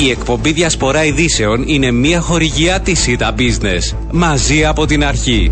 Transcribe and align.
Η 0.00 0.10
εκπομπή 0.10 0.52
Διασπορά 0.52 1.04
Ειδήσεων 1.04 1.62
είναι 1.66 1.90
μια 1.90 2.20
χορηγιά 2.20 2.80
της 2.80 3.00
ΣΥΤΑ 3.00 3.34
Business. 3.38 3.96
Μαζί 4.10 4.64
από 4.64 4.86
την 4.86 5.04
αρχή. 5.04 5.50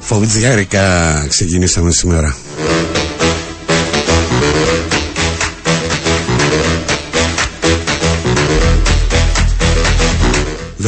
Φοβιτζιάρικα 0.00 1.26
ξεκινήσαμε 1.28 1.90
σήμερα. 1.90 2.36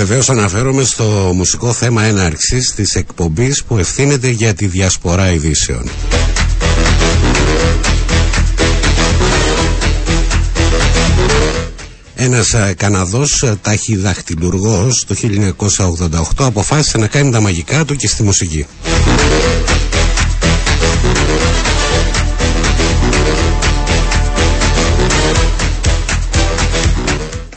Βεβαίως 0.05 0.31
αναφέρομαι 0.31 0.85
στο 0.85 1.33
μουσικό 1.35 1.73
θέμα 1.73 2.05
έναρξης 2.05 2.75
της 2.75 2.95
εκπομπής 2.95 3.65
που 3.65 3.79
ευθύνεται 3.79 4.29
για 4.29 4.55
τη 4.55 4.67
διασπορά 4.67 5.33
ειδήσεων. 5.33 5.91
Ένας 12.15 12.53
ε, 12.53 12.75
Καναδός 12.77 13.43
ε, 13.43 13.59
ταχυδαχτυλουργός 13.63 15.05
το 15.07 15.15
1988 15.77 16.21
αποφάσισε 16.37 16.99
να 16.99 17.07
κάνει 17.07 17.31
τα 17.31 17.41
μαγικά 17.41 17.85
του 17.85 17.97
και 17.97 18.09
στη 18.09 18.23
μουσική. 18.23 18.67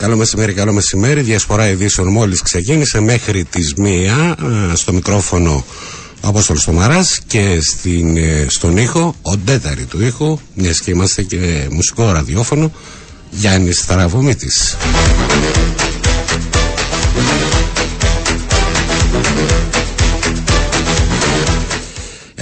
Καλό 0.06 0.18
μεσημέρι, 0.18 0.52
καλό 0.52 0.72
μεσημέρι. 0.72 1.20
Διασπορά 1.20 1.68
ειδήσεων 1.68 2.08
μόλις 2.08 2.42
ξεκίνησε 2.42 3.00
μέχρι 3.00 3.44
τις 3.44 3.74
μία 3.74 4.36
ε, 4.72 4.74
στο 4.76 4.92
μικρόφωνο 4.92 5.64
ο 6.20 6.28
Απόστολος 6.28 6.64
Τομαράς 6.64 7.20
και 7.26 7.58
στην, 7.60 8.16
στον 8.46 8.76
ήχο, 8.76 9.14
ο 9.22 9.36
ντέταρη 9.36 9.84
του 9.84 10.04
ήχου, 10.04 10.38
μιας 10.54 10.80
και 10.80 10.90
είμαστε 10.90 11.22
και 11.22 11.66
μουσικό 11.70 12.12
ραδιόφωνο, 12.12 12.72
Γιάννης 13.30 13.80
Θαραβομήτης. 13.80 14.76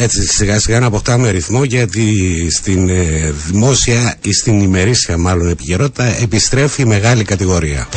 Έτσι 0.04 0.26
σιγά 0.26 0.60
σιγά 0.60 0.80
να 0.80 0.86
αποκτάμε 0.86 1.30
ρυθμό 1.30 1.64
γιατί 1.64 2.46
στην 2.50 2.88
ε, 2.88 3.34
δημόσια 3.46 4.16
ή 4.22 4.32
στην 4.32 4.60
ημερήσια 4.60 5.16
μάλλον 5.18 5.48
επικαιρότητα 5.48 6.04
επιστρέφει 6.22 6.82
η 6.82 6.84
μεγάλη 6.84 7.24
κατηγορία. 7.24 7.88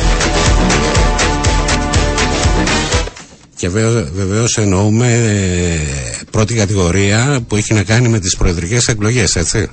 Και 3.56 3.68
βεβαίως 4.14 4.56
εννοούμε 4.58 5.12
ε, 5.12 6.24
πρώτη 6.30 6.54
κατηγορία 6.54 7.40
που 7.48 7.56
έχει 7.56 7.74
να 7.74 7.82
κάνει 7.82 8.08
με 8.08 8.18
τις 8.18 8.36
προεδρικές 8.36 8.86
εκλογές, 8.88 9.36
έτσι. 9.36 9.68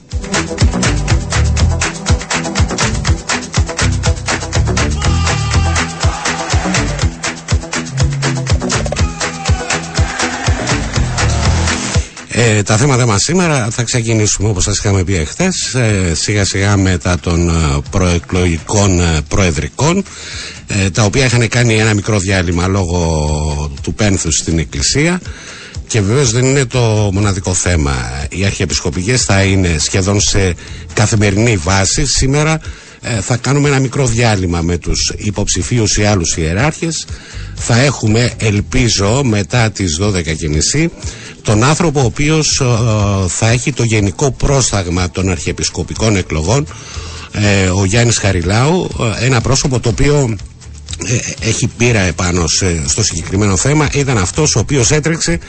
Ε, 12.38 12.64
τα 12.64 12.78
θέματα 12.78 13.06
μας 13.06 13.22
σήμερα 13.24 13.68
θα 13.72 13.84
ξεκινήσουμε 13.84 14.50
όπως 14.50 14.64
σας 14.64 14.78
είχαμε 14.78 15.04
πει 15.04 15.16
εχθές 15.16 15.74
ε, 15.74 16.14
σιγά 16.16 16.46
σιγά 16.46 16.78
μετά 16.78 17.20
των 17.20 17.50
ε, 17.50 17.54
προεκλογικών 17.90 19.00
ε, 19.00 19.20
προεδρικών 19.28 20.04
τα 20.94 21.04
οποία 21.04 21.26
είχαν 21.26 21.48
κάνει 21.48 21.76
ένα 21.76 21.94
μικρό 21.94 22.20
διάλειμμα 22.20 22.68
λόγω 22.68 23.72
του 23.82 23.94
πένθους 23.94 24.36
στην 24.36 24.60
εκκλησία. 24.60 25.22
Και 25.88 26.02
βεβαίως 26.02 26.32
δεν 26.32 26.46
είναι 26.46 26.66
το 26.66 27.10
μοναδικό 27.14 27.54
θέμα. 27.54 27.96
Οι 28.30 28.46
αρχιεπισκοπικές 28.46 29.24
θα 29.26 29.44
είναι 29.44 29.76
σχεδόν 29.80 30.20
σε 30.22 30.56
καθημερινή 30.94 31.58
βάση. 31.58 32.06
Σήμερα 32.06 32.60
θα 33.22 33.38
κάνουμε 33.38 33.68
ένα 33.68 33.80
μικρό 33.80 34.06
διάλειμμα 34.06 34.62
με 34.62 34.78
τους 34.78 35.14
υποψηφίους 35.18 35.98
ή 35.98 36.04
άλλους 36.04 36.38
ιεράρχες. 36.38 37.06
Θα 37.56 37.80
έχουμε 37.80 38.34
ελπίζω 38.38 39.24
μετά 39.24 39.72
τις 39.72 40.00
12.30 40.02 40.88
τον 41.46 41.64
άνθρωπο 41.64 42.02
ο 42.02 42.06
οποίος 42.06 42.60
ε, 42.60 42.66
θα 43.28 43.50
έχει 43.50 43.74
το 43.74 43.84
γενικό 43.84 44.32
πρόσταγμα 44.32 45.10
των 45.10 45.30
αρχιεπισκοπικών 45.30 46.16
εκλογών 46.16 46.68
ε, 47.32 47.66
ο 47.70 47.86
Γιάννης 47.86 48.18
Χαριλάου 48.18 48.90
ε, 49.22 49.26
ένα 49.26 49.42
πρόσωπο 49.42 49.80
το 49.80 49.90
οποίο 49.90 50.36
έχει 51.40 51.68
πείρα 51.78 52.00
επάνω 52.00 52.44
στο 52.88 53.04
συγκεκριμένο 53.04 53.58
θέμα. 53.58 53.90
Ήταν 53.94 54.18
αυτός 54.18 54.56
ο 54.56 54.60
οποίος 54.60 54.92
έτρεξε 54.92 55.40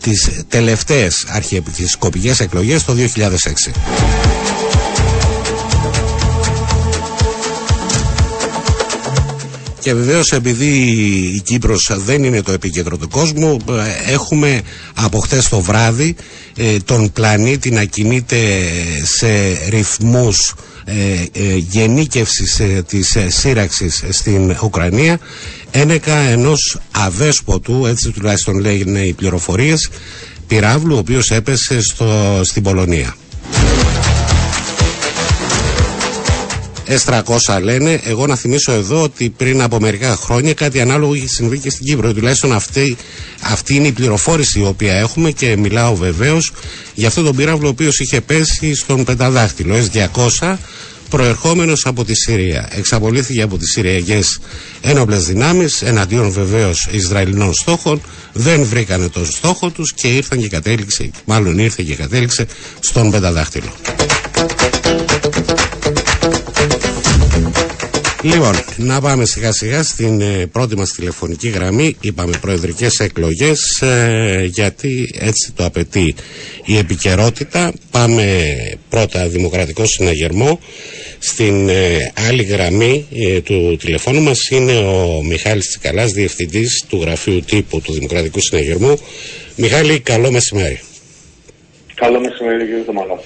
τις 0.00 0.30
τελευταίες 0.48 1.24
αρχιεπισκοπικές 1.28 2.40
εκλογές 2.40 2.84
το 2.84 2.94
2006 3.14 3.70
Και 9.84 9.94
βεβαίως 9.94 10.32
επειδή 10.32 10.66
η 11.34 11.40
Κύπρος 11.40 11.90
δεν 11.96 12.24
είναι 12.24 12.42
το 12.42 12.52
επίκεντρο 12.52 12.96
του 12.96 13.08
κόσμου, 13.08 13.56
έχουμε 14.06 14.60
από 14.94 15.18
χτε 15.18 15.42
το 15.50 15.60
βράδυ 15.60 16.16
ε, 16.56 16.76
τον 16.84 17.12
πλανήτη 17.12 17.70
να 17.70 17.84
κινείται 17.84 18.36
σε 19.02 19.28
ρυθμούς 19.68 20.54
ε, 20.84 20.94
ε, 21.32 21.56
γενίκευσης 21.56 22.60
ε, 22.60 22.84
της 22.88 23.16
ε, 23.16 23.30
σύραξης 23.30 24.04
στην 24.08 24.56
Ουκρανία 24.62 25.18
ένεκα 25.70 26.16
ενός 26.16 26.78
αβέσποτου, 26.90 27.86
έτσι 27.86 28.10
τουλάχιστον 28.10 28.58
λέγουν 28.58 28.96
οι 28.96 29.12
πληροφορίες, 29.12 29.90
πυράβλου 30.46 30.94
ο 30.94 30.98
οποίος 30.98 31.30
έπεσε 31.30 31.80
στο, 31.82 32.40
στην 32.44 32.62
Πολωνία. 32.62 33.16
S300 36.88 37.60
λένε. 37.62 38.00
Εγώ 38.04 38.26
να 38.26 38.36
θυμίσω 38.36 38.72
εδώ 38.72 39.02
ότι 39.02 39.30
πριν 39.30 39.62
από 39.62 39.80
μερικά 39.80 40.16
χρόνια 40.16 40.54
κάτι 40.54 40.80
ανάλογο 40.80 41.14
είχε 41.14 41.28
συμβεί 41.28 41.58
και 41.58 41.70
στην 41.70 41.86
Κύπρο. 41.86 42.12
Τουλάχιστον 42.12 42.52
αυτή, 42.52 42.96
αυτή 43.40 43.74
είναι 43.74 43.86
η 43.86 43.92
πληροφόρηση 43.92 44.60
η 44.60 44.64
οποία 44.64 44.94
έχουμε 44.94 45.30
και 45.30 45.56
μιλάω 45.56 45.94
βεβαίως 45.94 46.52
για 46.94 47.08
αυτόν 47.08 47.24
τον 47.24 47.36
πύραυλο 47.36 47.66
ο 47.66 47.70
οποίος 47.70 48.00
είχε 48.00 48.20
πέσει 48.20 48.74
στον 48.74 49.04
πενταδάχτυλο 49.04 49.76
S200 49.92 50.56
προερχόμενος 51.08 51.86
από 51.86 52.04
τη 52.04 52.14
Συρία. 52.14 52.68
Εξαπολύθηκε 52.72 53.42
από 53.42 53.58
τις 53.58 53.70
Συριακές 53.70 54.40
ένοπλες 54.80 55.24
δυνάμεις 55.24 55.82
εναντίον 55.82 56.30
βεβαίως 56.30 56.88
Ισραηλινών 56.90 57.54
στόχων. 57.54 58.00
Δεν 58.32 58.64
βρήκανε 58.64 59.08
τον 59.08 59.26
στόχο 59.26 59.70
τους 59.70 59.92
και 59.92 60.08
ήρθαν 60.08 60.38
και 60.40 60.48
κατέληξε, 60.48 61.10
μάλλον 61.24 61.58
ήρθε 61.58 61.82
και 61.82 61.94
κατέληξε 61.94 62.46
στον 62.80 63.10
πενταδάχτυλο. 63.10 63.72
Λοιπόν, 68.24 68.52
να 68.76 69.00
πάμε 69.00 69.24
σιγά 69.24 69.52
σιγά 69.52 69.82
στην 69.82 70.20
ε, 70.20 70.46
πρώτη 70.52 70.76
μας 70.76 70.92
τηλεφωνική 70.92 71.48
γραμμή. 71.48 71.96
Είπαμε 72.00 72.36
προεδρικές 72.40 73.00
εκλογές 73.00 73.80
ε, 73.82 74.44
γιατί 74.44 75.08
έτσι 75.18 75.52
το 75.52 75.64
απαιτεί 75.64 76.14
η 76.64 76.76
επικαιρότητα. 76.76 77.72
Πάμε 77.90 78.44
πρώτα 78.88 79.28
Δημοκρατικό 79.28 79.86
Συναγερμό. 79.86 80.60
Στην 81.18 81.68
ε, 81.68 82.12
άλλη 82.28 82.42
γραμμή 82.42 83.06
του 83.44 83.76
τηλεφώνου 83.76 84.22
μας 84.22 84.48
είναι 84.50 84.72
ο 84.72 85.22
Μιχάλης 85.22 85.68
Τσικαλάς, 85.68 86.12
διευθυντής 86.12 86.84
του 86.88 87.00
Γραφείου 87.00 87.40
Τύπου 87.40 87.80
του 87.80 87.92
Δημοκρατικού 87.92 88.40
Συναγερμού. 88.40 88.98
Μιχάλη, 89.56 90.00
καλό 90.00 90.30
μεσημέρι. 90.30 90.80
Καλό 91.94 92.20
μεσημέρι 92.20 92.64
κύριε 92.64 92.82
Τωμαλά. 92.82 93.18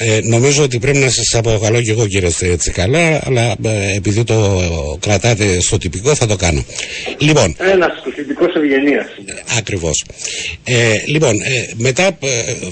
Ε, 0.00 0.20
νομίζω 0.22 0.62
ότι 0.62 0.78
πρέπει 0.78 0.98
να 0.98 1.10
σας 1.10 1.34
αποκαλώ 1.34 1.82
και 1.82 1.90
εγώ 1.90 2.06
κύριε 2.06 2.56
Τσικαλά, 2.56 3.20
αλλά 3.24 3.56
ε, 3.64 3.96
επειδή 3.96 4.24
το 4.24 4.60
κρατάτε 5.00 5.60
στο 5.60 5.78
τυπικό 5.78 6.14
θα 6.14 6.26
το 6.26 6.36
κάνω. 6.36 6.64
Λοιπόν, 7.18 7.56
Ένας 7.58 7.92
τυπικός 8.14 8.54
ευγενίας. 8.54 9.06
Ακριβώς. 9.58 10.04
Ε, 10.64 10.74
λοιπόν, 11.06 11.34
ε, 11.34 11.72
μετά 11.76 12.06
ε, 12.06 12.16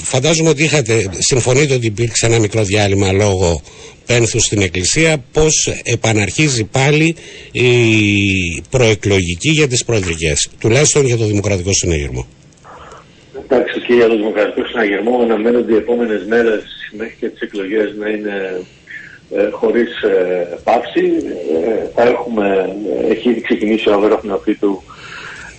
φαντάζομαι 0.03 0.49
ότι 0.49 0.63
είχατε 0.63 1.09
συμφωνείτε 1.19 1.75
ότι 1.75 1.87
υπήρξε 1.87 2.27
ένα 2.27 2.39
μικρό 2.39 2.63
διάλειμμα 2.63 3.13
λόγω 3.13 3.63
πένθους 4.07 4.43
στην 4.43 4.61
Εκκλησία, 4.63 5.25
πώς 5.33 5.73
επαναρχίζει 5.85 6.65
πάλι 6.65 7.17
η 7.53 7.71
προεκλογική 8.71 9.51
για 9.51 9.69
τις 9.69 9.85
προεδρικές, 9.85 10.49
τουλάχιστον 10.61 11.07
για 11.07 11.17
το 11.17 11.25
Δημοκρατικό 11.25 11.73
Συνέγερμο. 11.73 12.27
Εντάξει 13.45 13.81
και 13.81 13.95
για 13.95 14.09
το 14.09 14.17
Δημοκρατικό 14.17 14.67
Συναγερμό 14.67 15.21
αναμένονται 15.23 15.73
οι 15.73 15.77
επόμενες 15.77 16.27
μέρες 16.93 17.09
μέχρι 17.09 17.17
και 17.21 17.29
τις 17.29 17.41
εκλογές 17.41 17.95
να 17.97 18.09
είναι 18.09 18.61
ε, 19.31 19.51
χωρίς 19.51 20.03
ε, 20.03 20.59
πάυση. 20.65 21.13
Ε, 21.65 21.89
θα 21.95 22.03
έχουμε, 22.03 22.77
έχει 23.09 23.31
ήδη 23.31 23.41
ξεκινήσει 23.41 23.89
ο 23.89 23.93
αγρόχναπή 23.93 24.55
του 24.55 24.83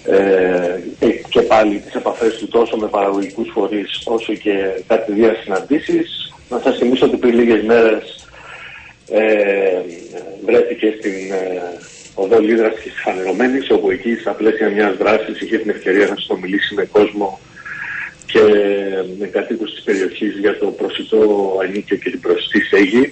ε, 0.05 1.09
και 1.29 1.41
πάλι 1.41 1.79
τις 1.79 1.95
επαφές 1.95 2.37
του 2.37 2.47
τόσο 2.47 2.77
με 2.77 2.87
παραγωγικούς 2.87 3.49
φορείς 3.53 4.01
όσο 4.05 4.33
και 4.33 4.83
κατηδία 4.87 5.35
συναντήσεις. 5.43 6.33
Να 6.49 6.59
σας 6.59 6.77
θυμίσω 6.77 7.05
ότι 7.05 7.17
πριν 7.17 7.33
λίγες 7.33 7.63
μέρες 7.63 8.27
ε, 9.11 9.81
βρέθηκε 10.45 10.95
στην 10.99 11.33
οδό 12.15 12.39
Λίδρας 12.39 12.79
και 12.79 12.89
Φανερωμένης, 13.03 13.69
όπου 13.71 13.91
εκεί 13.91 14.15
στα 14.15 14.31
πλαίσια 14.31 14.69
μιας 14.69 14.97
δράσης 14.97 15.41
είχε 15.41 15.57
την 15.57 15.69
ευκαιρία 15.69 16.07
να 16.07 16.15
συνομιλήσει 16.15 16.73
με 16.73 16.85
κόσμο 16.85 17.39
και 18.37 19.03
με 19.19 19.27
κατοίκους 19.27 19.73
της 19.73 19.83
περιοχής 19.83 20.37
για 20.39 20.57
το 20.57 20.65
προσιτό 20.65 21.19
ανίκιο 21.63 21.97
και 21.97 22.09
την 22.09 22.19
προσιτή 22.19 22.61
στέγη 22.61 23.11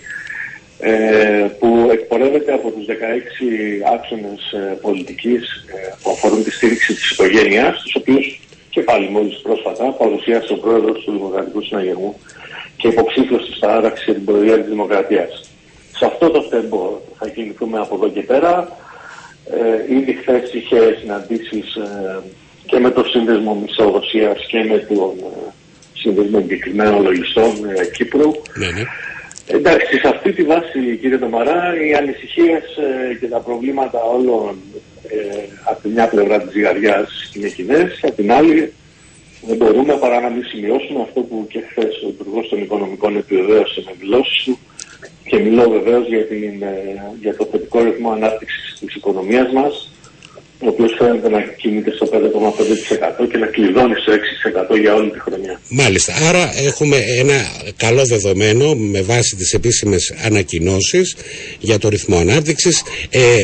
ε, 0.80 1.48
που 1.60 1.90
εκπορεύεται 1.92 2.54
από 2.54 2.70
τους 2.70 2.86
16 2.86 2.92
άξονες 3.94 4.52
ε, 4.52 4.78
πολιτικής 4.82 5.66
ε, 5.68 5.94
που 6.02 6.10
αφορούν 6.10 6.44
τη 6.44 6.52
στήριξη 6.52 6.94
της 6.94 7.12
οικογένειας, 7.12 7.82
τους 7.82 7.96
οποίους 7.96 8.40
και 8.70 8.82
πάλι 8.82 9.10
μόλις 9.10 9.40
πρόσφατα 9.42 9.84
παρουσίασε 9.84 10.54
ο 10.54 10.58
πρόεδρος 10.58 11.04
του 11.04 11.12
Δημοκρατικού 11.12 11.62
Συναγερμού 11.62 12.20
και 12.78 12.88
υποψήφιος 12.88 13.46
της 13.46 13.60
παράδαξης 13.60 14.06
για 14.06 14.14
την 14.14 14.26
προεδρία 14.26 14.60
της 14.60 14.70
Δημοκρατίας. 14.70 15.50
Σε 15.98 16.06
αυτό 16.06 16.30
το 16.30 16.42
θέμα 16.42 16.90
θα 17.20 17.28
κινηθούμε 17.28 17.80
από 17.80 17.96
εδώ 17.96 18.10
και 18.10 18.22
πέρα. 18.22 18.78
Ε, 19.52 19.94
ήδη 19.96 20.14
χθες 20.14 20.54
είχε 20.54 20.98
συναντήσεις 21.00 21.76
ε, 21.76 22.22
και 22.66 22.80
με 22.80 22.92
το 22.92 23.04
Σύνδεσμο 23.04 23.56
Μισοδοσίας 23.56 24.46
και 24.48 24.64
με 24.64 24.78
τον 24.78 25.14
ε, 25.20 25.54
Σύνδεσμο 25.94 26.40
Εγκεκριμένων 26.42 27.04
Λογιστών 27.04 27.52
ε, 27.76 27.86
Κύπρου. 27.86 28.32
Ναι, 28.56 28.66
ναι. 28.66 28.84
Εντάξει, 29.48 29.98
σε 29.98 30.08
αυτή 30.08 30.32
τη 30.34 30.44
βάση 30.44 30.98
κύριε 31.02 31.18
Τομαρά, 31.18 31.74
οι 31.88 31.94
ανησυχίες 31.94 32.64
ε, 32.78 33.14
και 33.20 33.28
τα 33.28 33.40
προβλήματα 33.40 34.04
όλων 34.04 34.56
ε, 35.08 35.44
από 35.64 35.82
τη 35.82 35.88
μια 35.88 36.08
πλευρά 36.08 36.42
της 36.42 36.52
ζυγαριάς 36.52 37.32
είναι 37.34 37.48
κοινές, 37.48 38.00
από 38.02 38.16
την 38.16 38.32
άλλη 38.32 38.74
δεν 39.48 39.58
μπορούμε 39.58 39.94
παρά 39.94 40.20
να 40.20 40.30
μην 40.30 40.46
σημειώσουμε 40.46 41.02
αυτό 41.02 41.22
που 41.22 41.46
και 41.50 41.60
χθες 41.70 42.02
ο 42.06 42.08
Υπουργός 42.08 42.50
των 42.50 42.62
Οικονομικών 42.62 43.18
επιβεβαίωσε 43.18 43.84
με 43.86 43.92
δηλώσεις 44.00 44.44
του 44.44 44.60
και 45.24 45.40
μιλώ 45.40 45.70
βεβαίως 45.70 46.08
για, 46.08 46.26
για 47.22 47.36
το 47.36 47.48
θετικό 47.52 47.84
ρυθμό 47.84 48.12
ανάπτυξης 48.12 48.78
της 48.80 48.96
οικονομίας 48.96 49.52
μας 49.52 49.90
ο 50.60 50.68
οποίος 50.68 50.96
φαίνεται 50.98 51.30
να 51.30 51.42
κινείται 51.42 51.92
στο 51.96 52.10
5,5% 52.12 53.28
και 53.32 53.38
να 53.38 53.46
κλειδώνει 53.46 53.94
στο 53.96 54.12
6% 54.76 54.80
για 54.80 54.94
όλη 54.94 55.10
τη 55.12 55.20
χρονιά. 55.20 55.60
Μάλιστα. 55.70 56.14
Άρα 56.30 56.52
έχουμε 56.66 56.98
ένα 57.18 57.52
καλό 57.78 58.06
δεδομένο 58.06 58.76
με 58.76 59.02
βάση 59.02 59.36
τις 59.36 59.54
επίσημες 59.54 60.14
ανακοινώσεις 60.24 61.16
για 61.60 61.80
το 61.80 61.90
ρυθμό 61.90 62.18
ανάπτυξης. 62.18 62.84
Ε, 63.10 63.44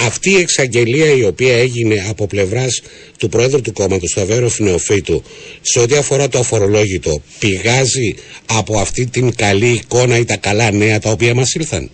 αυτή 0.00 0.30
η 0.30 0.36
εξαγγελία 0.36 1.12
η 1.12 1.24
οποία 1.24 1.58
έγινε 1.58 2.06
από 2.08 2.26
πλευράς 2.26 2.82
του 3.18 3.28
Πρόεδρου 3.28 3.60
του 3.60 3.72
κόμματος, 3.72 4.12
του 4.12 4.20
Αβέρο 4.20 4.48
Φινεοφύτου, 4.48 5.22
σε 5.60 5.80
ό,τι 5.80 5.96
αφορά 5.96 6.28
το 6.28 6.38
αφορολόγητο, 6.38 7.22
πηγάζει 7.38 8.14
από 8.46 8.78
αυτή 8.78 9.06
την 9.06 9.34
καλή 9.34 9.68
εικόνα 9.68 10.16
ή 10.18 10.24
τα 10.24 10.36
καλά 10.36 10.70
νέα 10.70 10.98
τα 10.98 11.10
οποία 11.10 11.34
μας 11.34 11.54
ήλθαν; 11.54 11.90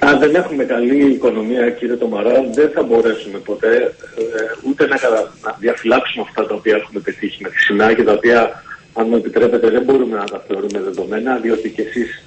Αν 0.00 0.18
δεν 0.18 0.34
έχουμε 0.34 0.64
καλή 0.64 1.10
οικονομία, 1.10 1.70
κύριε 1.70 1.94
Τομαρά, 1.94 2.44
δεν 2.52 2.70
θα 2.74 2.82
μπορέσουμε 2.82 3.38
ποτέ 3.38 3.76
ε, 3.76 4.68
ούτε 4.68 4.86
να, 4.86 4.96
να 5.42 5.56
διαφυλάξουμε 5.58 6.24
αυτά 6.28 6.46
τα 6.46 6.54
οποία 6.54 6.76
έχουμε 6.76 7.00
πετύχει 7.00 7.42
μέχρι 7.42 7.58
σήμερα 7.58 7.94
και 7.94 8.02
τα 8.02 8.12
οποία, 8.12 8.62
αν 8.92 9.06
μου 9.08 9.16
επιτρέπετε, 9.16 9.68
δεν 9.70 9.82
μπορούμε 9.82 10.16
να 10.16 10.24
τα 10.24 10.44
θεωρούμε 10.46 10.80
δεδομένα, 10.80 11.36
διότι 11.36 11.70
και 11.70 11.82
εσείς 11.82 12.22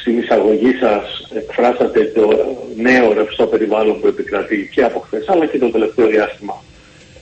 στην 0.00 0.18
εισαγωγή 0.18 0.72
σας 0.80 1.30
εκφράσατε 1.34 2.12
το 2.14 2.56
νέο 2.76 3.12
ρευστό 3.12 3.46
περιβάλλον 3.46 4.00
που 4.00 4.06
επικρατεί 4.06 4.70
και 4.72 4.82
από 4.82 4.98
χθες, 4.98 5.28
αλλά 5.28 5.46
και 5.46 5.58
το 5.58 5.70
τελευταίο 5.70 6.06
διάστημα 6.06 6.62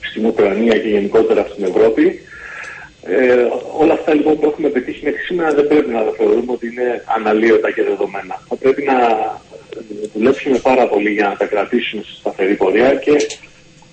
στην 0.01 0.25
Ουκρανία 0.25 0.77
και 0.77 0.87
γενικότερα 0.87 1.47
στην 1.51 1.63
Ευρώπη. 1.63 2.19
Ε, 3.07 3.47
όλα 3.77 3.93
αυτά 3.93 4.13
λοιπόν 4.13 4.39
που 4.39 4.45
έχουμε 4.45 4.69
πετύχει 4.69 5.03
μέχρι 5.03 5.21
σήμερα 5.21 5.53
δεν 5.53 5.67
πρέπει 5.67 5.89
να 5.89 6.03
τα 6.03 6.11
θεωρούμε 6.17 6.51
ότι 6.51 6.67
είναι 6.67 7.03
αναλύωτα 7.17 7.71
και 7.71 7.83
δεδομένα. 7.83 8.41
Θα 8.49 8.55
πρέπει 8.55 8.83
να 8.83 8.97
δουλέψουμε 10.13 10.57
πάρα 10.57 10.87
πολύ 10.87 11.11
για 11.11 11.27
να 11.27 11.35
τα 11.35 11.45
κρατήσουμε 11.45 12.03
στη 12.03 12.15
σταθερή 12.15 12.55
πορεία 12.55 12.95
και 12.95 13.15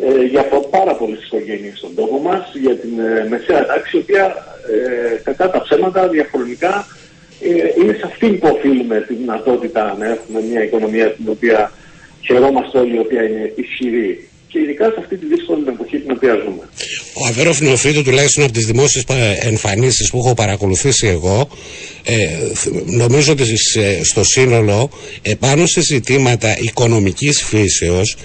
ε, 0.02 0.24
για 0.24 0.44
πάρα 0.70 0.96
πολλές 0.96 1.24
οικογένειες 1.24 1.78
στον 1.78 1.96
τόπο 1.96 2.20
μας, 2.20 2.52
για 2.54 2.76
την 2.76 3.00
ε, 3.00 3.28
μεσαία 3.30 3.66
τάξη, 3.66 3.98
η 3.98 4.00
οποία 4.00 4.36
ε, 4.72 5.16
κατά 5.24 5.50
τα 5.50 5.62
ψέματα 5.62 6.08
διαχρονικά 6.08 6.86
ε, 7.42 7.82
είναι 7.82 7.94
σε 7.94 8.02
αυτήν 8.06 8.40
που 8.40 8.48
οφείλουμε 8.52 9.02
τη 9.08 9.14
δυνατότητα 9.14 9.96
να 10.00 10.06
έχουμε 10.06 10.42
μια 10.42 10.64
οικονομία 10.64 11.12
την 11.12 11.30
οποία 11.30 11.72
χαιρόμαστε 12.22 12.80
όλοι, 12.80 12.96
η 12.96 13.00
οποία 13.00 13.24
είναι 13.24 13.52
ισχυρή 13.56 14.30
και 14.48 14.60
ειδικά 14.60 14.86
σε 14.86 14.96
αυτή 15.00 15.18
τη 15.18 15.26
δύσκολη 15.26 15.64
εποχή 15.68 16.00
την 16.00 16.12
οποία 16.12 16.36
ζούμε. 16.36 16.70
Ο 17.14 17.26
Αβέροφ 17.26 17.60
Νεοφίτου, 17.60 18.04
τουλάχιστον 18.04 18.44
από 18.44 18.54
τις 18.54 18.66
δημόσιες 18.66 19.04
εμφανίσεις 19.40 20.10
που 20.10 20.18
έχω 20.18 20.34
παρακολουθήσει 20.34 21.08
εγώ, 21.08 21.48
ε, 22.04 22.14
νομίζω 22.86 23.32
ότι 23.32 23.44
στο 24.04 24.24
σύνολο 24.24 24.90
επάνω 25.22 25.66
σε 25.66 25.82
ζητήματα 25.82 26.58
οικονομικής 26.60 27.44
φύσεως 27.44 28.16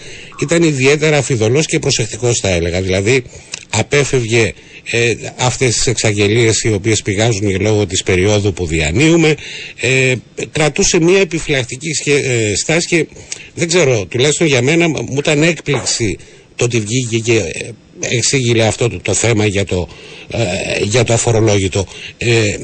ήταν 0.40 0.62
ιδιαίτερα 0.62 1.16
αφιδωλός 1.16 1.66
και 1.66 1.78
προσεκτικός 1.78 2.38
θα 2.38 2.48
έλεγα. 2.48 2.80
Δηλαδή 2.80 3.22
απέφευγε 3.70 4.52
ε, 4.90 5.14
αυτές 5.36 5.74
τις 5.74 5.86
εξαγγελίες 5.86 6.62
οι 6.62 6.72
οποίες 6.72 7.02
πηγάζουν 7.02 7.60
λόγω 7.60 7.86
της 7.86 8.02
περίοδου 8.02 8.52
που 8.52 8.66
διανύουμε 8.66 9.34
ε, 9.80 10.14
κρατούσε 10.52 11.00
μια 11.00 11.20
επιφυλακτική 11.20 11.90
ε, 12.04 12.54
στάση 12.56 12.86
και 12.86 13.06
δεν 13.54 13.68
ξέρω 13.68 14.06
τουλάχιστον 14.06 14.46
για 14.46 14.62
μένα 14.62 14.88
μου 14.88 15.16
ήταν 15.18 15.42
έκπληξη 15.42 16.18
το 16.58 16.64
ότι 16.64 16.78
βγήκε 16.80 17.18
και 17.18 17.36
ε, 17.36 18.16
εξήγηλε 18.16 18.64
αυτό 18.66 18.88
το, 18.88 18.98
το 19.02 19.14
θέμα 19.14 19.44
για 19.46 19.64
το, 19.64 19.88
ε, 20.30 20.82
για 20.82 21.04
το 21.04 21.12
αφορολόγητο. 21.12 21.84
Ε, 22.18 22.56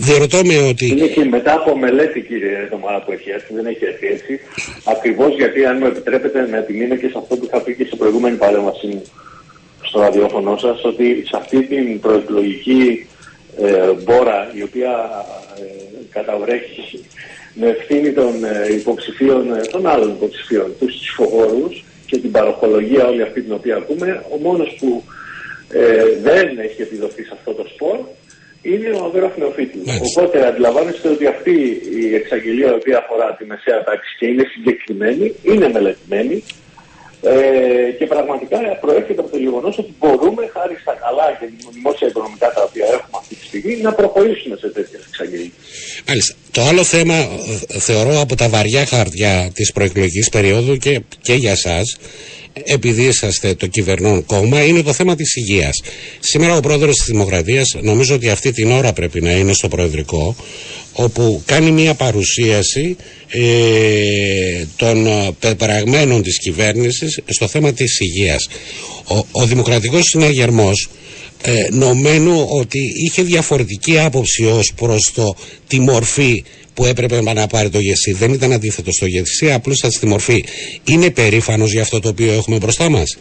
διερωτώ 0.00 0.44
με 0.44 0.56
ότι... 0.58 0.86
Είναι 0.86 1.06
και 1.06 1.24
μετά 1.24 1.52
από 1.52 1.76
μελέτη 1.76 2.20
κύριε 2.20 2.68
Τωμάρα 2.70 3.02
που 3.04 3.12
έχει 3.12 3.30
έρθει, 3.30 3.54
δεν 3.54 3.66
έχει 3.66 3.84
έρθει 3.84 4.06
έτσι. 4.06 4.40
Ακριβώς 4.84 5.34
γιατί 5.36 5.64
αν 5.64 5.76
μου 5.80 5.86
επιτρέπετε 5.86 6.46
να 6.50 6.56
επιμείνω 6.56 6.96
και 6.96 7.08
σε 7.08 7.18
αυτό 7.18 7.36
που 7.36 7.44
είχα 7.44 7.60
πει 7.60 7.74
και 7.74 7.84
σε 7.84 7.96
προηγούμενη 7.96 8.36
παρέμβαση 8.36 8.86
μου 8.86 9.02
στο 9.82 10.00
ραδιόφωνο 10.00 10.56
σας 10.56 10.84
ότι 10.84 11.06
σε 11.26 11.36
αυτή 11.36 11.62
την 11.62 12.00
προεκλογική 12.00 13.06
ε, 13.60 13.90
μπόρα 14.02 14.50
η 14.54 14.62
οποία 14.62 14.90
ε, 15.58 15.64
καταβρέχει 16.10 17.04
με 17.54 17.66
ευθύνη 17.66 18.12
των 18.12 18.44
ε, 18.44 18.74
υποψηφίων, 18.74 19.54
ε, 19.54 19.60
των 19.60 19.86
άλλων 19.86 20.10
υποψηφίων, 20.10 20.74
τους 20.78 20.94
ψηφοφόρους 20.94 21.84
και 22.12 22.18
την 22.18 22.30
παροχολογία 22.30 23.06
όλη 23.06 23.22
αυτή 23.22 23.42
την 23.42 23.52
οποία 23.52 23.76
ακούμε, 23.76 24.24
ο 24.34 24.36
μόνος 24.36 24.76
που 24.80 25.02
ε, 25.68 26.04
δεν 26.22 26.58
έχει 26.58 26.82
επιδοθεί 26.82 27.22
σε 27.22 27.30
αυτό 27.32 27.52
το 27.52 27.64
σπορ 27.72 27.98
είναι 28.62 28.88
ο 28.98 29.04
Αβέροφ 29.04 29.36
Νεοφίτης. 29.36 29.82
Οπότε 30.10 30.46
αντιλαμβάνεστε 30.46 31.08
ότι 31.08 31.26
αυτή 31.26 31.82
η 32.00 32.14
εξαγγελία 32.14 32.70
η 32.70 32.74
οποία 32.80 32.98
αφορά 32.98 33.34
τη 33.38 33.44
μεσαία 33.44 33.84
τάξη 33.84 34.16
και 34.18 34.26
είναι 34.26 34.44
συγκεκριμένη, 34.54 35.34
είναι 35.42 35.68
μελετημένη, 35.68 36.44
ε, 37.22 37.90
και 37.98 38.06
πραγματικά 38.06 38.58
προέρχεται 38.80 39.20
από 39.20 39.30
το 39.30 39.38
γεγονός 39.38 39.78
ότι 39.78 39.94
μπορούμε 39.98 40.42
χάρη 40.52 40.76
στα 40.80 40.94
καλά 41.04 41.26
και 41.38 41.46
δημόσια 41.72 42.08
οικονομικά 42.08 42.52
τα 42.52 42.62
οποία 42.62 42.86
έχουμε 42.86 43.16
αυτή 43.20 43.34
τη 43.34 43.44
στιγμή 43.44 43.76
να 43.76 43.92
προχωρήσουμε 43.92 44.56
σε 44.56 44.68
τέτοιες 44.68 45.02
εξαγγελίες. 45.08 45.52
Μάλιστα. 46.08 46.34
Το 46.50 46.62
άλλο 46.62 46.84
θέμα 46.84 47.14
ε, 47.14 47.78
θεωρώ 47.78 48.20
από 48.20 48.34
τα 48.36 48.48
βαριά 48.48 48.86
χαρτιά 48.86 49.50
της 49.54 49.72
προεκλογικής 49.72 50.28
περίοδου 50.28 50.76
και, 50.76 51.00
και 51.22 51.34
για 51.34 51.50
εσά 51.50 51.80
επειδή 52.64 53.02
είσαστε 53.02 53.54
το 53.54 53.66
κυβερνών 53.66 54.26
κόμμα, 54.26 54.64
είναι 54.64 54.82
το 54.82 54.92
θέμα 54.92 55.14
της 55.14 55.36
υγείας. 55.36 55.80
Σήμερα 56.20 56.56
ο 56.56 56.60
πρόεδρος 56.60 56.96
της 56.96 57.06
Δημοκρατίας, 57.06 57.76
νομίζω 57.80 58.14
ότι 58.14 58.28
αυτή 58.28 58.52
την 58.52 58.70
ώρα 58.70 58.92
πρέπει 58.92 59.20
να 59.20 59.30
είναι 59.32 59.52
στο 59.52 59.68
Προεδρικό, 59.68 60.36
όπου 60.92 61.42
κάνει 61.46 61.70
μια 61.70 61.94
παρουσίαση 61.94 62.96
ε, 63.28 64.64
των 64.76 65.06
πεπραγμένων 65.38 66.22
της 66.22 66.38
κυβέρνησης 66.38 67.20
στο 67.26 67.48
θέμα 67.48 67.72
της 67.72 68.00
υγείας. 68.00 68.48
Ο, 69.04 69.16
ο 69.30 69.46
Δημοκρατικός 69.46 70.04
Συναγερμός 70.04 70.88
ε, 71.42 71.66
νομένου 71.70 72.46
ότι 72.48 72.78
είχε 73.06 73.22
διαφορετική 73.22 73.98
άποψη 73.98 74.44
ως 74.44 74.72
προς 74.76 75.12
το 75.14 75.36
τη 75.66 75.80
μορφή 75.80 76.44
που 76.74 76.84
έπρεπε 76.84 77.22
να 77.22 77.46
πάρει 77.46 77.70
το 77.70 77.78
ΓΕΣΥ. 77.78 78.12
Δεν 78.12 78.32
ήταν 78.32 78.52
αντίθετο 78.52 78.92
στο 78.92 79.06
ΓΕΣΥ, 79.06 79.52
απλούστατα 79.52 79.92
στη 79.92 80.06
μορφή. 80.06 80.44
Είναι 80.84 81.10
περήφανος 81.10 81.72
για 81.72 81.82
αυτό 81.82 82.00
το 82.00 82.08
οποίο 82.08 82.32
έχουμε 82.32 82.56
μπροστά 82.56 82.88
μας; 82.90 83.18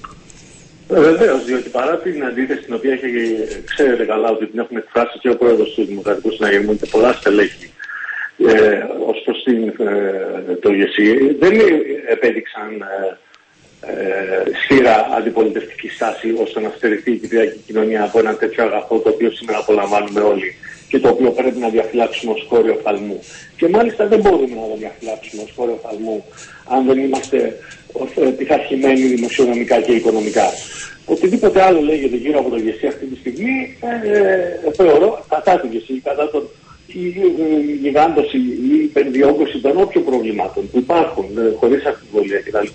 Ε, 0.96 1.00
Βεβαίως, 1.00 1.46
διότι 1.46 1.70
παρά 1.70 1.98
την 1.98 2.26
αντίθεση 2.26 2.62
την 2.62 2.74
οποία 2.74 2.92
έχει, 2.92 3.12
ξέρετε 3.66 4.04
καλά 4.04 4.30
ότι 4.30 4.46
την 4.48 4.60
έχουμε 4.60 4.80
εκφράσει 4.80 5.20
και 5.20 5.30
ο 5.30 5.38
πρόεδρος 5.38 5.74
του 5.76 5.86
Δημοκρατικού 5.86 6.32
Συναγερμού 6.32 6.78
και 6.78 6.88
πολλά 6.92 7.14
στελέχη 7.14 7.72
ε, 8.48 8.54
ως 9.10 9.22
προς 9.26 9.38
ε, 9.46 10.54
το 10.62 10.72
ΓΕΣΥ, 10.72 11.36
δεν 11.40 11.54
επέδειξαν 12.10 12.82
ε, 12.82 13.18
ε, 13.82 14.44
σφύρα 14.64 15.08
αντιπολιτευτική 15.18 15.90
στάση 15.90 16.34
ώστε 16.44 16.60
να 16.60 16.74
στερηθεί 16.78 17.12
η 17.12 17.18
κυπριακή 17.18 17.60
κοινωνία 17.66 18.04
από 18.04 18.20
ένα 18.20 18.36
τέτοιο 18.36 18.64
αγαθό 18.64 18.98
το 18.98 19.10
οποίο 19.10 19.32
σήμερα 19.32 19.58
απολαμβάνουμε 19.58 20.20
όλοι 20.20 20.56
και 20.92 21.00
το 21.00 21.10
οποίο 21.10 21.32
πρέπει 21.32 21.60
να 21.60 21.70
διαφυλάξουμε 21.70 22.32
ως 22.32 22.46
χώριο 22.50 22.80
φαλμού. 22.84 23.20
Και 23.58 23.68
μάλιστα 23.70 24.08
δεν 24.08 24.20
μπορούμε 24.20 24.56
να 24.56 24.68
το 24.72 24.76
διαφυλάξουμε 24.78 25.42
ως 25.44 25.52
χώριο 25.56 25.80
φαλμού 25.84 26.26
αν 26.74 26.86
δεν 26.86 26.98
είμαστε 27.00 27.38
ε, 28.16 28.30
πειθαρχημένοι 28.38 29.02
δημοσιονομικά 29.16 29.82
και 29.82 29.92
οικονομικά. 29.92 30.48
Οτιδήποτε 31.06 31.62
άλλο 31.62 31.82
λέγεται 31.82 32.16
γύρω 32.16 32.40
από 32.40 32.50
το 32.50 32.58
ΓΕΣΥ 32.58 32.88
αυτή 32.88 33.06
τη 33.06 33.16
στιγμή 33.20 33.78
ε, 33.80 34.18
ε, 34.68 34.72
θεωρώ 34.72 35.26
κατά 35.30 35.60
το 35.62 35.68
ΓΕΣΥ, 35.72 35.94
κατά 36.04 36.30
τον 36.30 36.44
η 36.94 37.78
γιγάντωση 37.82 38.38
ή 38.38 38.70
η 38.72 38.84
υπερδιόγκωση 38.84 39.60
των 39.60 39.78
όποιων 39.78 40.04
προβλημάτων 40.04 40.70
που 40.72 40.78
υπάρχουν 40.78 41.26
ε, 41.38 41.56
χωρίς 41.60 41.86
αμφιβολία 41.86 42.40
κτλ. 42.40 42.68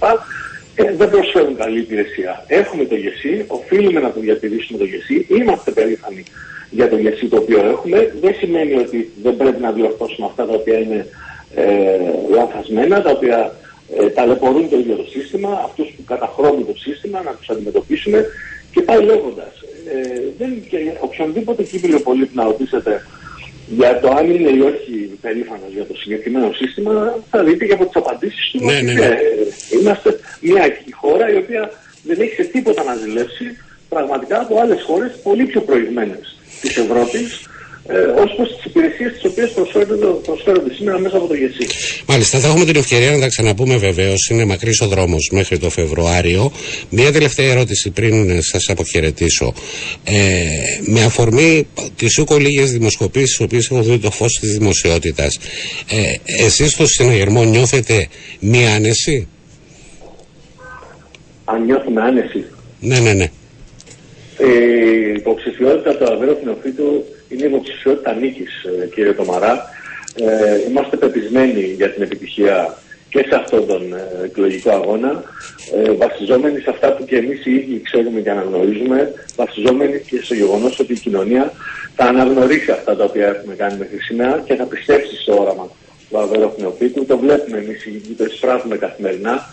Ε, 0.75 0.92
δεν 0.96 1.11
προσφέρουν 1.11 1.56
καλή 1.56 1.78
υπηρεσία. 1.78 2.44
Έχουμε 2.46 2.85
το 2.85 2.94
ΓΕΣΥ, 2.94 3.44
οφείλουμε 3.46 4.00
να 4.00 4.12
το 4.12 4.20
διατηρήσουμε 4.20 4.78
το 4.78 4.85
ΓΕΣΥ, 4.85 5.26
είμαστε 5.28 5.70
περήφανοι 5.70 6.23
για 6.70 6.88
το 6.88 6.96
ΓΕΣΥ 6.96 7.26
το 7.26 7.37
οποίο 7.37 7.58
έχουμε. 7.58 8.14
Δεν 8.20 8.35
σημαίνει 8.35 8.75
ότι 8.75 9.11
δεν 9.23 9.37
πρέπει 9.37 9.61
να 9.62 9.73
διορθώσουμε 9.73 10.26
αυτά 10.26 10.46
τα 10.46 10.52
οποία 10.52 10.78
είναι 10.78 11.06
ε, 11.54 11.64
λανθασμένα, 12.30 13.02
τα 13.02 13.11
οποία 13.11 13.54
ε, 13.99 14.08
ταλαιπωρούν 14.08 14.68
το 14.68 14.78
ίδιο 14.78 14.94
το 14.94 15.06
σύστημα, 15.11 15.62
αυτούς 15.64 15.88
που 15.96 16.04
καταχρώνουν 16.06 16.66
το 16.66 16.76
σύστημα, 16.76 17.23
να 17.23 17.32
τους 17.32 17.49
αντιμετωπίσουμε 17.49 18.26
και 18.73 18.80
πάει 18.80 19.02
λέγοντας. 19.02 19.52
Ε, 19.92 20.20
δεν, 20.38 20.62
και 20.68 20.76
οποιονδήποτε 21.00 21.62
κύβιλο 21.62 22.00
πολίτη 22.00 22.37
να 22.37 22.44
ρωτήσετε 22.44 23.02
για 23.66 24.00
το 24.00 24.08
αν 24.11 24.30
είναι 24.30 24.50
ή 24.50 24.61
όχι 24.61 25.18
περήφανος 25.20 25.73
για 25.75 25.87
το 25.87 25.96
συγκεκριμένο 25.96 26.52
σύστημα 26.52 27.18
θα 27.30 27.44
δείτε 27.44 27.64
και 27.64 27.73
από 27.73 27.85
τις 27.85 27.96
απαντήσεις 27.96 28.50
του 28.50 28.64
ναι, 28.64 28.80
ναι, 28.80 28.92
ναι. 28.92 29.04
Ε, 29.04 29.16
είμαστε 29.80 30.20
μια 30.40 30.76
χώρα 30.90 31.32
η 31.32 31.37
οποία 31.37 31.70
δεν 32.02 32.20
έχει 32.20 32.35
σε 32.35 32.44
τίποτα 32.44 32.85
να 32.85 32.94
ζηλέψει 32.94 33.56
πραγματικά 33.88 34.40
από 34.40 34.61
άλλες 34.61 34.83
χώρες 34.87 35.19
πολύ 35.23 35.45
πιο 35.45 35.61
προηγμένες 35.61 36.37
της 36.61 36.76
Ευρώπης 36.76 37.47
ε, 37.88 37.99
ως 37.99 38.35
προς 38.37 38.55
τις 38.55 38.64
υπηρεσίες 38.64 39.12
τις 39.12 39.25
οποίες 39.25 39.50
προσφέρονται, 39.50 40.07
προσφέρονται 40.07 40.75
σήμερα 40.75 40.99
μέσα 40.99 41.16
από 41.16 41.26
το 41.26 41.35
ΓΕΣΥ. 41.35 41.66
Μάλιστα, 42.07 42.38
θα 42.38 42.49
έχουμε 42.49 42.64
την 42.64 42.76
ευκαιρία 42.76 43.11
να 43.11 43.19
τα 43.19 43.28
ξαναπούμε 43.28 43.76
βεβαίως. 43.76 44.28
Είναι 44.28 44.45
μακρύς 44.45 44.81
ο 44.81 44.87
δρόμος 44.87 45.31
μέχρι 45.33 45.59
το 45.59 45.71
Φεβρουάριο. 45.71 46.52
Μία 46.90 47.12
τελευταία 47.12 47.50
ερώτηση 47.50 47.90
πριν 47.90 48.43
σας 48.43 48.69
αποχαιρετήσω. 48.69 49.55
Ε, 50.05 50.14
με 50.81 51.02
αφορμή 51.02 51.66
τις 51.97 52.19
ούκο 52.19 52.37
λίγες 52.37 52.73
δημοσκοπήσεις, 52.73 53.37
οι 53.38 53.43
οποίες 53.43 53.64
έχουν 53.64 53.85
δει 53.85 53.99
το 53.99 54.11
φως 54.11 54.38
της 54.40 54.59
δημοσιότητας, 54.59 55.38
ε, 55.90 56.45
εσείς 56.45 56.73
στο 56.73 56.87
συναγερμό 56.87 57.45
νιώθετε 57.45 58.09
μία 58.40 58.75
άνεση; 58.75 59.28
Αν 61.45 61.64
νιώθουμε 61.64 62.02
άνεση. 62.02 62.45
Ναι, 62.81 62.99
ναι, 62.99 63.12
ναι. 63.12 63.31
Ε, 64.38 64.47
η 64.47 65.12
υποψηφιότητα 65.12 65.97
του 65.97 66.12
Αβέροφ 66.12 66.43
Νεοφύτου 66.45 67.05
είναι 67.28 67.47
υποψηφιότητα 67.47 68.14
νίκης, 68.14 68.64
ε, 68.64 68.87
κύριε 68.87 69.12
Τομαρά. 69.12 69.64
Ε, 70.14 70.69
είμαστε 70.69 70.97
πεπισμένοι 70.97 71.61
για 71.61 71.90
την 71.90 72.02
επιτυχία 72.02 72.76
και 73.09 73.25
σε 73.28 73.35
αυτόν 73.35 73.66
τον 73.66 73.93
ε, 73.93 74.25
εκλογικό 74.25 74.71
αγώνα, 74.71 75.23
ε, 75.75 75.93
βασιζόμενοι 75.93 76.61
σε 76.61 76.71
αυτά 76.71 76.93
που 76.93 77.05
και 77.05 77.16
εμείς 77.16 77.47
οι 77.47 77.55
ίδιοι 77.55 77.81
ξέρουμε 77.85 78.21
και 78.21 78.31
αναγνωρίζουμε, 78.31 79.12
βασιζόμενοι 79.37 80.00
και 80.00 80.21
στο 80.23 80.35
γεγονός 80.35 80.78
ότι 80.78 80.93
η 80.93 80.99
κοινωνία 80.99 81.52
θα 81.97 82.05
αναγνωρίσει 82.05 82.71
αυτά 82.71 82.97
τα 82.97 83.05
οποία 83.05 83.26
έχουμε 83.26 83.55
κάνει 83.55 83.78
μέχρι 83.78 83.99
σήμερα 83.99 84.43
και 84.47 84.55
θα 84.55 84.64
πιστέψει 84.64 85.16
στο 85.16 85.40
όραμα 85.40 85.69
του 86.11 86.19
Αβέροφ 86.19 86.59
Νεοφύτου. 86.59 87.07
Το 87.07 87.19
βλέπουμε 87.19 87.59
εμείς 87.59 87.85
οι 87.87 87.90
ίδιοι, 87.95 88.12
το 88.12 88.25
εισπράττουμε 88.25 88.76
καθημερινά. 88.76 89.45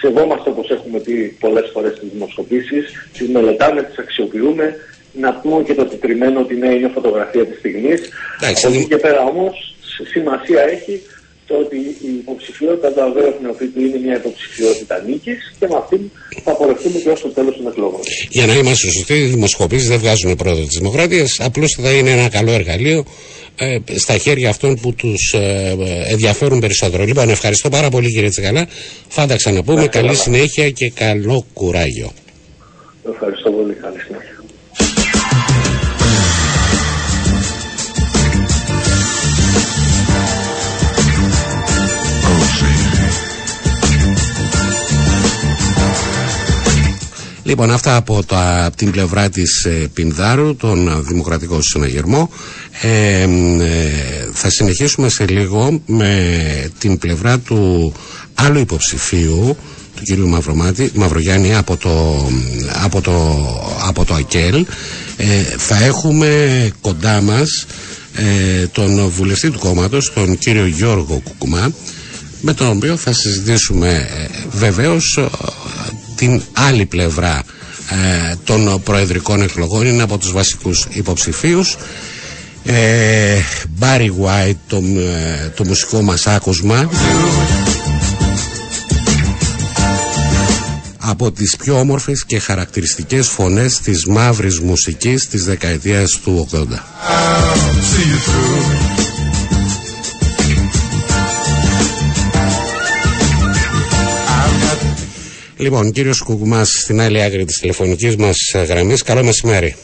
Σεβόμαστε 0.00 0.50
όπως 0.50 0.70
έχουμε 0.70 0.98
πει 0.98 1.36
πολλές 1.40 1.70
φορές 1.72 1.98
τις 1.98 2.08
δημοσκοπήσεις, 2.12 3.08
τις 3.12 3.28
μελετάμε, 3.28 3.82
τις 3.82 3.98
αξιοποιούμε 3.98 4.76
να 5.12 5.32
πούμε 5.32 5.62
και 5.62 5.74
το 5.74 5.84
τυπημένο 5.84 6.40
ότι 6.40 6.54
ναι, 6.54 6.74
είναι 6.74 6.90
φωτογραφία 6.94 7.46
της 7.46 7.58
στιγμής. 7.58 8.00
Από 8.64 8.74
εκεί 8.74 8.86
και 8.86 8.96
πέρα 8.96 9.22
όμως 9.24 9.74
σημασία 10.12 10.62
έχει 10.62 11.02
το 11.48 11.54
ότι 11.64 11.76
η 12.10 12.10
υποψηφιότητα 12.22 12.88
του 12.92 13.02
Αβέροφ 13.02 13.40
Νεοφύτου 13.42 13.80
είναι 13.80 13.98
μια 13.98 14.16
υποψηφιότητα 14.16 15.02
νίκης 15.06 15.54
και 15.58 15.66
με 15.70 15.76
αυτήν 15.76 16.00
θα 16.44 16.50
απορρευτούμε 16.50 16.98
και 16.98 17.08
ως 17.08 17.20
το 17.20 17.28
τέλος 17.28 17.56
των 17.56 17.66
εκλογών. 17.66 18.00
Για 18.28 18.46
να 18.46 18.54
είμαστε 18.54 18.90
σωστοί, 18.90 19.14
οι 19.14 19.26
δημοσκοπήσεις 19.26 19.88
δεν 19.88 19.98
βγάζουν 19.98 20.36
πρόοδο 20.36 20.64
της 20.66 20.76
Δημοκρατίας. 20.78 21.36
Απλώς 21.40 21.78
θα 21.82 21.90
είναι 21.92 22.10
ένα 22.10 22.28
καλό 22.28 22.52
εργαλείο 22.52 23.04
ε, 23.56 23.78
στα 23.96 24.18
χέρια 24.18 24.48
αυτών 24.48 24.78
που 24.82 24.94
τους 24.94 25.32
ε, 25.32 25.76
ενδιαφέρουν 26.08 26.60
περισσότερο. 26.60 27.04
Λοιπόν, 27.04 27.28
ευχαριστώ 27.28 27.68
πάρα 27.68 27.88
πολύ 27.88 28.12
κύριε 28.12 28.28
Τσεκαλά. 28.28 28.68
Θα 29.08 29.26
τα 29.26 29.36
ξαναπούμε. 29.36 29.86
Καλή 29.86 30.14
συνέχεια 30.14 30.70
και 30.70 30.90
καλό 30.90 31.46
κουράγιο. 31.52 32.10
Ευχαριστώ 33.12 33.50
πολύ. 33.50 33.74
Καλή 33.74 34.00
συνέχεια. 34.00 34.37
Λοιπόν, 47.48 47.70
αυτά 47.70 47.96
από, 47.96 48.24
τα, 48.24 48.70
την 48.76 48.90
πλευρά 48.90 49.28
της 49.28 49.64
ε, 49.64 49.70
Πινδάρου, 49.94 50.56
τον 50.56 51.04
Δημοκρατικό 51.06 51.62
Συναγερμό. 51.62 52.30
Ε, 52.82 53.20
ε, 53.20 53.28
θα 54.32 54.50
συνεχίσουμε 54.50 55.08
σε 55.08 55.24
λίγο 55.26 55.80
με 55.86 56.70
την 56.78 56.98
πλευρά 56.98 57.38
του 57.38 57.92
άλλου 58.34 58.58
υποψηφίου, 58.58 59.56
του 59.96 60.02
κυρίου 60.02 60.28
Μαυρομάτη, 60.28 60.90
Μαυρογιάννη 60.94 61.54
από 61.54 61.76
το, 61.76 62.26
από 62.84 63.00
το, 63.00 63.36
από 63.88 64.04
το 64.04 64.14
ΑΚΕΛ. 64.14 64.66
Ε, 65.16 65.26
θα 65.56 65.84
έχουμε 65.84 66.70
κοντά 66.80 67.20
μας 67.20 67.66
τον 68.72 69.08
βουλευτή 69.08 69.50
του 69.50 69.58
κόμματος, 69.58 70.12
τον 70.12 70.38
κύριο 70.38 70.66
Γιώργο 70.66 71.20
Κουκουμά, 71.24 71.72
με 72.40 72.54
τον 72.54 72.76
οποίο 72.76 72.96
θα 72.96 73.12
συζητήσουμε 73.12 74.08
βεβαίως 74.50 75.18
την 76.18 76.42
άλλη 76.52 76.86
πλευρά 76.86 77.42
ε, 77.90 78.34
των 78.44 78.82
προεδρικών 78.82 79.42
εκλογών. 79.42 79.86
Είναι 79.86 80.02
από 80.02 80.18
τους 80.18 80.32
βασικούς 80.32 80.86
υποψηφίους. 80.90 81.76
Ε, 82.64 83.38
Barry 83.80 84.10
White 84.24 84.56
το, 84.66 84.76
ε, 84.76 85.48
το 85.56 85.64
μουσικό 85.64 86.02
μας 86.02 86.26
άκουσμα. 86.26 86.90
Από 90.98 91.32
τις 91.32 91.56
πιο 91.56 91.78
όμορφες 91.78 92.24
και 92.24 92.38
χαρακτηριστικές 92.38 93.28
φωνές 93.28 93.78
της 93.78 94.06
μαύρης 94.06 94.60
μουσικής 94.60 95.28
της 95.28 95.44
δεκαετίας 95.44 96.10
του 96.24 96.48
80 96.52 96.66
Λοιπόν, 105.58 105.92
κύριος 105.92 106.22
Κουκουμάς, 106.22 106.68
στην 106.68 107.00
άλλη 107.00 107.22
άκρη 107.22 107.44
της 107.44 107.58
τηλεφωνικής 107.58 108.16
μας 108.16 108.54
γραμμής, 108.68 109.02
καλό 109.02 109.24
μεσημέρι. 109.24 109.76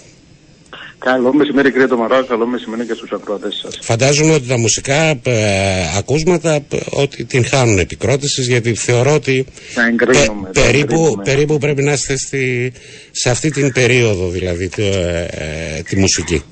Καλό 0.99 1.35
μεσημέρι 1.35 1.73
κύριε 1.73 1.87
Τομαρά, 1.87 2.23
καλό 2.23 2.47
μεσημέρι 2.47 2.87
και 2.87 2.95
στους 2.95 3.13
ακροατές 3.13 3.61
σας. 3.63 3.79
Φαντάζομαι 3.83 4.35
ότι 4.35 4.47
τα 4.47 4.59
μουσικά 4.59 5.21
ε, 5.23 5.97
ακούσματα 5.97 6.55
ε, 6.55 6.63
ότι 6.91 7.25
την 7.25 7.45
χάνουν 7.45 7.79
επικρότησης 7.79 8.47
γιατί 8.47 8.75
θεωρώ 8.75 9.15
ότι 9.15 9.47
περίπου, 10.53 11.21
περίπου 11.25 11.59
πρέπει 11.59 11.83
να 11.83 11.93
είστε 11.93 12.17
στη, 12.17 12.73
σε 13.11 13.31
αυτή 13.31 13.51
την 13.51 13.73
περίοδο 13.73 14.29
δηλαδή 14.29 14.71
ε, 14.77 15.83
τη 15.83 15.97
μουσική. 15.97 16.43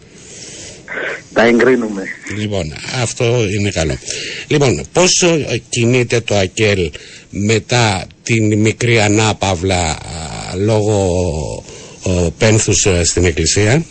Τα 1.32 1.42
εγκρίνουμε. 1.42 2.02
Λοιπόν, 2.38 2.72
αυτό 3.02 3.24
είναι 3.58 3.70
καλό. 3.70 3.98
Λοιπόν, 4.46 4.84
πόσο 4.92 5.38
κινείται 5.68 6.20
το 6.20 6.34
ΑΚΕΛ 6.34 6.90
μετά 7.30 8.06
την 8.22 8.58
μικρή 8.58 9.00
ανάπαυλα 9.00 9.98
λόγω 10.64 11.18
πένθους 12.38 12.86
ε, 12.86 13.04
στην 13.04 13.24
Εκκλησία; 13.24 13.84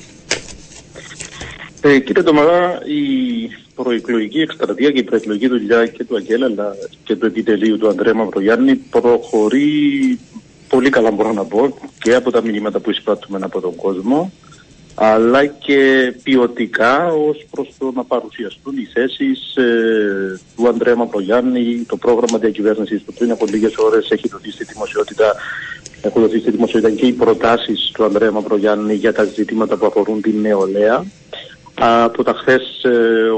Ε, 1.81 1.99
κύριε 1.99 2.23
Τομαρά, 2.23 2.79
η 2.85 3.49
προεκλογική 3.75 4.39
εκστρατεία 4.39 4.91
και 4.91 4.99
η 4.99 5.03
προεκλογική 5.03 5.47
δουλειά 5.47 5.85
και 5.85 6.03
του 6.03 6.15
Αγγέλα 6.15 6.45
αλλά 6.45 6.75
και 7.03 7.15
του 7.15 7.25
επιτελείου 7.25 7.77
του 7.77 7.87
Ανδρέα 7.87 8.13
Μαυρογιάννη 8.13 8.75
προχωρεί 8.75 10.19
πολύ 10.67 10.89
καλά 10.89 11.11
μπορώ 11.11 11.33
να 11.33 11.45
πω 11.45 11.77
και 12.01 12.13
από 12.13 12.31
τα 12.31 12.41
μηνύματα 12.41 12.79
που 12.79 12.89
εισπράττουμε 12.89 13.39
από 13.41 13.61
τον 13.61 13.75
κόσμο 13.75 14.31
αλλά 14.95 15.45
και 15.45 16.13
ποιοτικά 16.23 17.05
ως 17.05 17.45
προς 17.51 17.69
το 17.77 17.91
να 17.95 18.03
παρουσιαστούν 18.03 18.77
οι 18.77 18.87
θέσεις 18.93 19.55
ε, 19.55 20.39
του 20.55 20.67
Ανδρέα 20.67 20.95
Μαυρογιάννη, 20.95 21.85
το 21.87 21.97
πρόγραμμα 21.97 22.37
διακυβέρνησης 22.37 23.03
του 23.03 23.13
πριν 23.13 23.31
από 23.31 23.45
λίγες 23.45 23.77
ώρες 23.77 24.09
έχει 24.09 24.27
δοθεί 24.27 24.51
στη 24.51 24.63
δημοσιότητα 24.63 25.35
έχουν 26.01 26.21
δοθεί 26.21 26.39
στη 26.39 26.51
δημοσιότητα 26.51 26.91
και 26.91 27.05
οι 27.05 27.11
προτάσεις 27.11 27.91
του 27.93 28.03
Ανδρέα 28.03 28.31
Μαυρογιάννη 28.31 28.93
για 28.93 29.13
τα 29.13 29.23
ζητήματα 29.23 29.77
που 29.77 29.85
αφορούν 29.85 30.21
την 30.21 30.39
νεολαία. 30.39 31.05
Από 31.73 32.23
τα 32.23 32.33
χθες 32.33 32.83
ε, 32.83 32.89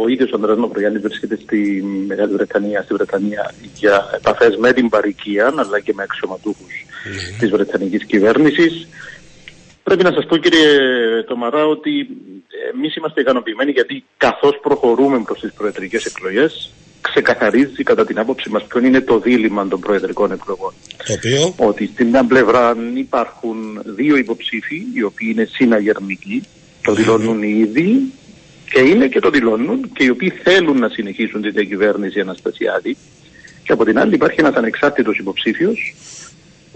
ο 0.03 0.07
ίδιος 0.07 0.31
ο 0.31 0.35
Ανδρέας 0.35 0.57
Μαυρογιάννης 0.57 1.01
βρίσκεται 1.01 1.37
στη 1.43 1.83
Μεγάλη 2.07 2.33
Βρετανία, 2.33 2.81
στη 2.81 2.93
Βρετανία 2.93 3.53
για 3.75 4.09
επαφές 4.15 4.55
με 4.55 4.73
την 4.73 4.89
παροικία 4.89 5.53
αλλά 5.57 5.79
και 5.79 5.93
με 5.95 6.03
αξιωματούχους 6.03 6.85
mm. 6.85 7.39
της 7.39 7.49
Βρετανικής 7.49 8.05
κυβέρνησης. 8.05 8.87
Πρέπει 9.83 10.03
να 10.03 10.11
σας 10.11 10.25
πω 10.25 10.37
κύριε 10.37 10.67
Τομαρά 11.27 11.65
ότι 11.65 12.07
εμείς 12.73 12.95
είμαστε 12.95 13.21
ικανοποιημένοι 13.21 13.71
γιατί 13.71 14.03
καθώς 14.17 14.59
προχωρούμε 14.61 15.19
προς 15.19 15.39
τις 15.39 15.53
προεδρικές 15.53 16.05
εκλογές 16.05 16.71
ξεκαθαρίζει 17.01 17.83
κατά 17.83 18.05
την 18.05 18.19
άποψη 18.19 18.49
μας 18.49 18.63
ποιο 18.63 18.79
είναι 18.79 19.01
το 19.01 19.19
δίλημα 19.19 19.67
των 19.67 19.79
προεδρικών 19.79 20.31
εκλογών. 20.31 20.73
Το 21.05 21.13
οποίο; 21.13 21.53
Ότι 21.57 21.89
στην 21.93 22.07
μια 22.07 22.23
πλευρά 22.23 22.75
υπάρχουν 22.95 23.81
δύο 23.85 24.15
υποψήφοι 24.15 24.83
οι 24.93 25.03
οποίοι 25.03 25.29
είναι 25.31 25.47
συναγερμικοί, 25.51 26.43
το 26.83 26.93
δηλώνουν 26.93 27.43
ήδη 27.43 28.11
και 28.71 28.79
είναι 28.79 29.07
και 29.07 29.19
το 29.19 29.29
δηλώνουν 29.29 29.91
και 29.93 30.03
οι 30.03 30.09
οποίοι 30.09 30.29
θέλουν 30.29 30.79
να 30.79 30.89
συνεχίσουν 30.89 31.41
τη 31.41 31.49
διακυβέρνηση 31.49 32.19
Αναστασιάδη 32.19 32.97
και 33.63 33.71
από 33.71 33.85
την 33.85 33.99
άλλη 33.99 34.13
υπάρχει 34.13 34.39
ένας 34.39 34.55
ανεξάρτητος 34.55 35.17
υποψήφιος 35.17 35.95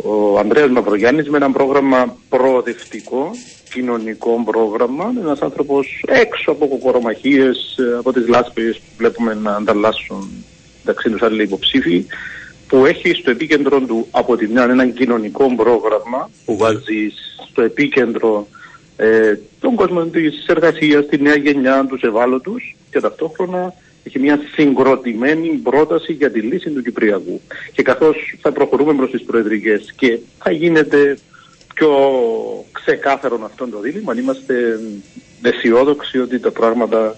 ο 0.04 0.39
Ανδρέας 0.39 0.70
Μαυρογιάννης 0.70 1.30
με 1.30 1.38
ένα 1.38 1.51
πρόγραμμα 1.51 2.16
προοδευτικό, 2.30 3.32
κοινωνικό 3.74 4.44
πρόγραμμα, 4.46 5.13
ένας 5.20 5.42
άνθρωπος 5.42 6.04
έξω 6.08 6.51
από 6.51 6.68
κοκορομαχίες, 6.68 7.75
από 8.00 8.13
τις 8.13 8.27
λάσπες 8.27 8.77
που 8.77 8.92
βλέπουμε 8.98 9.34
να 9.34 9.56
ανταλλάσσουν 9.56 10.30
μεταξύ 10.77 11.10
τους 11.10 11.22
άλλοι 11.22 11.44
υποψήφοι, 11.44 12.06
που 12.68 12.86
έχει 12.86 13.13
στο 13.13 13.30
επίκεντρο 13.32 13.80
του 13.80 14.08
από 14.12 14.38
τη 14.38 14.48
μια 14.48 14.63
ένα 14.63 14.88
κοινωνικό 14.88 15.56
πρόγραμμα 15.56 16.30
που 16.46 16.58
βάζει 16.58 17.12
στο 17.50 17.62
επίκεντρο 17.62 18.48
ε, 18.98 19.34
τον 19.60 19.75
κόσμο 19.75 20.04
της 20.04 20.46
εργασίας, 20.48 21.06
τη 21.06 21.22
νέα 21.22 21.36
γενιά, 21.36 21.86
τους 21.89 22.01
ευάλωτους 22.01 22.75
και 22.92 23.00
ταυτόχρονα 23.00 23.74
έχει 24.08 24.20
μια 24.20 24.40
συγκροτημένη 24.56 25.50
πρόταση 25.50 26.14
για 26.14 26.32
τη 26.32 26.40
λύση 26.40 26.70
του 26.70 26.82
Κυπριακού. 26.82 27.42
Και 27.72 27.84
καθώς 27.84 28.16
θα 28.42 28.52
προχωρούμε 28.52 28.94
προς 28.94 29.12
τις 29.12 29.24
προεδρικές 29.24 29.94
και 29.96 30.20
θα 30.44 30.52
γίνεται 30.52 31.18
πιο 31.74 31.92
ξεκάθαρο 32.72 33.40
αυτό 33.44 33.68
το 33.68 33.80
δίλημα, 33.80 34.14
είμαστε 34.20 34.80
αισιόδοξοι 35.42 36.18
ότι 36.20 36.40
τα 36.40 36.52
πράγματα 36.52 37.16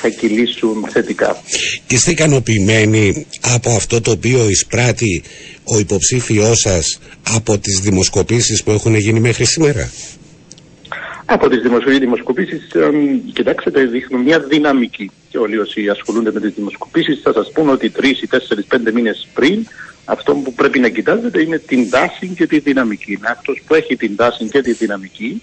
θα 0.00 0.08
κυλήσουν 0.08 0.86
θετικά. 0.88 1.42
Είστε 1.88 2.10
ικανοποιημένοι 2.10 3.26
από 3.40 3.70
αυτό 3.70 4.00
το 4.00 4.10
οποίο 4.10 4.48
εισπράττει 4.48 5.22
ο 5.64 5.78
υποψήφιός 5.78 6.58
σας 6.58 6.98
από 7.34 7.58
τις 7.58 7.80
δημοσκοπήσεις 7.80 8.62
που 8.62 8.70
έχουν 8.70 8.94
γίνει 8.94 9.20
μέχρι 9.20 9.44
σήμερα; 9.44 9.90
Από 11.28 11.48
τις 11.48 11.60
δημοσκοπήσεις, 11.98 12.68
κοιτάξτε, 13.32 13.84
δείχνουν 13.84 14.22
μια 14.22 14.40
δυναμική. 14.40 15.10
Και 15.28 15.38
όλοι 15.38 15.58
όσοι 15.58 15.88
ασχολούνται 15.88 16.32
με 16.32 16.40
τις 16.40 16.54
δημοσκοπήσεις 16.54 17.20
θα 17.20 17.32
σας 17.32 17.52
πούν 17.52 17.68
ότι 17.68 17.90
τρεις 17.90 18.22
ή 18.22 18.26
τέσσερις 18.26 18.64
πέντε 18.64 18.92
μήνες 18.92 19.28
πριν 19.34 19.66
αυτό 20.04 20.34
που 20.34 20.52
πρέπει 20.52 20.78
να 20.78 20.88
κοιτάζετε 20.88 21.42
είναι 21.42 21.58
την 21.58 21.90
τάση 21.90 22.28
και 22.36 22.46
τη 22.46 22.58
δυναμική. 22.58 23.12
Είναι 23.12 23.28
αυτός 23.30 23.62
που 23.66 23.74
έχει 23.74 23.96
την 23.96 24.16
τάση 24.16 24.48
και 24.48 24.60
τη 24.62 24.72
δυναμική 24.72 25.40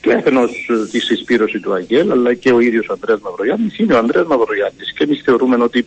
και 0.00 0.12
αφενός 0.12 0.68
ε, 0.70 0.86
τη 0.90 1.00
συσπήρωση 1.00 1.60
του 1.60 1.72
Αγγέλ 1.72 2.10
αλλά 2.10 2.34
και 2.34 2.52
ο 2.52 2.60
ίδιος 2.60 2.88
ο 2.88 2.92
Ανδρέας 2.92 3.20
Μαυρογιάννης 3.20 3.78
είναι 3.78 3.94
ο 3.94 3.98
Ανδρέας 3.98 4.26
Μαυρογιάννης 4.26 4.92
και 4.92 5.04
εμείς 5.04 5.22
θεωρούμε 5.24 5.62
ότι 5.62 5.86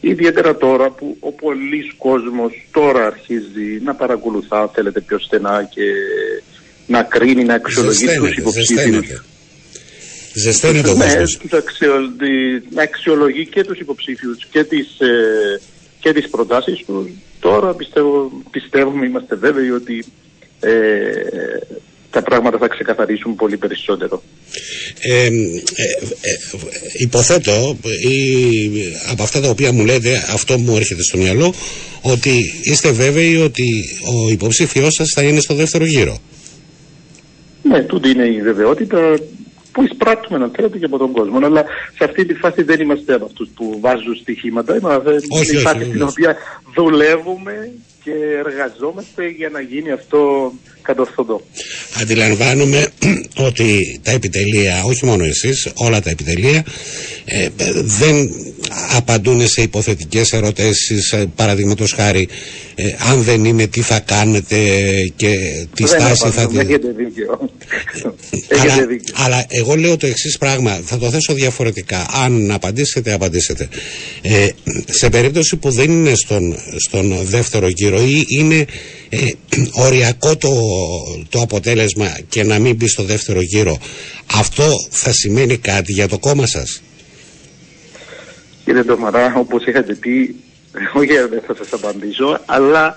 ιδιαίτερα 0.00 0.56
τώρα 0.56 0.90
που 0.90 1.16
ο 1.20 1.32
πολλής 1.32 1.92
κόσμος 1.98 2.68
τώρα 2.72 3.06
αρχίζει 3.06 3.80
να 3.84 3.94
παρακολουθά 3.94 4.68
θέλετε 4.68 5.00
πιο 5.00 5.18
στενά 5.18 5.68
και 5.74 5.82
να 6.92 7.02
κρίνει, 7.02 7.44
να 7.44 7.54
αξιολογεί 7.54 8.06
τους 8.06 8.36
υποψήφιους. 8.36 9.22
Ζεσταίνει 10.34 10.82
το 10.82 10.94
ναι, 10.94 11.14
να 12.70 12.82
αξιολογεί 12.82 13.46
και 13.46 13.64
τους 13.64 13.78
υποψήφιους 13.78 14.46
και 14.50 14.64
τις, 14.64 15.00
ε, 15.00 15.60
και 16.00 16.12
τις 16.12 16.28
προτάσεις 16.28 16.84
τους. 16.86 17.10
Τώρα 17.40 17.74
πιστεύω, 17.74 18.42
πιστεύουμε, 18.50 19.06
είμαστε 19.06 19.34
βέβαιοι 19.34 19.70
ότι 19.70 20.04
ε, 20.60 20.70
τα 22.10 22.22
πράγματα 22.22 22.58
θα 22.58 22.68
ξεκαθαρίσουν 22.68 23.34
πολύ 23.34 23.56
περισσότερο. 23.56 24.22
Ε, 25.00 25.26
ε, 25.26 25.30
υποθέτω 26.98 27.76
ή 28.08 28.16
από 29.10 29.22
αυτά 29.22 29.40
τα 29.40 29.48
οποία 29.48 29.72
μου 29.72 29.84
λέτε 29.84 30.24
αυτό 30.32 30.58
μου 30.58 30.76
έρχεται 30.76 31.02
στο 31.02 31.18
μυαλό 31.18 31.54
ότι 32.00 32.60
είστε 32.62 32.90
βέβαιοι 32.90 33.36
ότι 33.36 33.64
ο 34.14 34.30
υποψήφιός 34.30 34.94
σας 34.94 35.10
θα 35.14 35.22
είναι 35.22 35.40
στο 35.40 35.54
δεύτερο 35.54 35.84
γύρο. 35.84 36.20
Ναι, 37.62 37.82
τούτη 37.82 38.10
είναι 38.10 38.24
η 38.24 38.42
βεβαιότητα 38.42 39.18
που 39.72 39.82
εισπράττουμε 39.82 40.38
να 40.38 40.48
θέλετε 40.48 40.78
και 40.78 40.84
από 40.84 40.98
τον 40.98 41.12
κόσμο. 41.12 41.38
Αλλά 41.46 41.64
σε 41.96 42.04
αυτή 42.04 42.24
τη 42.24 42.34
φάση 42.34 42.62
δεν 42.62 42.80
είμαστε 42.80 43.14
από 43.14 43.24
αυτούς 43.24 43.48
που 43.54 43.78
βάζουν 43.80 44.14
στοιχήματα. 44.14 44.76
Είμαστε 44.76 45.20
σε 45.20 45.58
φάση 45.58 45.84
στην 45.84 46.02
οποία 46.02 46.36
δουλεύουμε 46.74 47.72
και 48.04 48.12
εργαζόμαστε 48.46 49.28
για 49.28 49.48
να 49.48 49.60
γίνει 49.60 49.90
αυτό 49.90 50.52
κατορθωτό. 50.82 51.42
Αντιλαμβάνομαι 52.00 52.86
ότι 53.48 54.00
τα 54.02 54.10
επιτελεία, 54.10 54.82
όχι 54.84 55.04
μόνο 55.06 55.24
εσείς, 55.24 55.72
όλα 55.74 56.00
τα 56.00 56.10
επιτελεία 56.10 56.64
ε, 57.24 57.48
δεν 57.82 58.28
απαντούν 58.96 59.48
σε 59.48 59.62
υποθετικές 59.62 60.32
ερωτήσεις, 60.32 61.12
ε, 61.12 61.26
παραδείγματος 61.36 61.92
χάρη 61.92 62.28
ε, 62.74 62.84
αν 63.10 63.22
δεν 63.22 63.44
είναι 63.44 63.66
τι 63.66 63.80
θα 63.80 64.00
κάνετε 64.00 64.56
και 65.16 65.36
τι 65.74 65.86
στάση 65.86 66.28
θα... 66.28 66.46
Δεν 66.46 66.68
έχετε 66.68 66.88
δίκιο. 66.96 67.50
Αλλά, 68.60 68.74
αλλά 69.12 69.44
εγώ 69.48 69.74
λέω 69.74 69.96
το 69.96 70.06
εξής 70.06 70.38
πράγμα, 70.38 70.80
θα 70.84 70.98
το 70.98 71.10
θέσω 71.10 71.34
διαφορετικά. 71.34 72.06
Αν 72.24 72.50
απαντήσετε, 72.50 73.12
απαντήσετε. 73.12 73.68
Ε, 74.22 74.48
σε 74.86 75.08
περίπτωση 75.08 75.56
που 75.56 75.70
δεν 75.70 75.90
είναι 75.90 76.14
στον, 76.14 76.56
στον 76.76 77.16
δεύτερο 77.24 77.68
γύρο 77.68 78.00
ή 78.00 78.24
είναι 78.28 78.66
ε, 79.08 79.16
οριακό 79.72 80.36
το, 80.36 80.50
το 81.28 81.40
αποτέλεσμα 81.40 82.18
και 82.28 82.42
να 82.42 82.58
μην 82.58 82.76
μπει 82.76 82.88
στο 82.88 83.02
δεύτερο 83.02 83.40
γύρο, 83.40 83.78
αυτό 84.34 84.72
θα 84.90 85.12
σημαίνει 85.12 85.56
κάτι 85.56 85.92
για 85.92 86.08
το 86.08 86.18
κόμμα 86.18 86.46
σας; 86.46 86.82
Κύριε 88.64 88.82
Ντομαρά, 88.82 89.34
όπως 89.36 89.66
είχατε 89.66 89.94
πει, 89.94 90.34
όχι 90.94 91.06
δεν 91.06 91.42
θα 91.46 91.54
σας 91.54 91.72
απαντήσω, 91.72 92.40
αλλά 92.46 92.96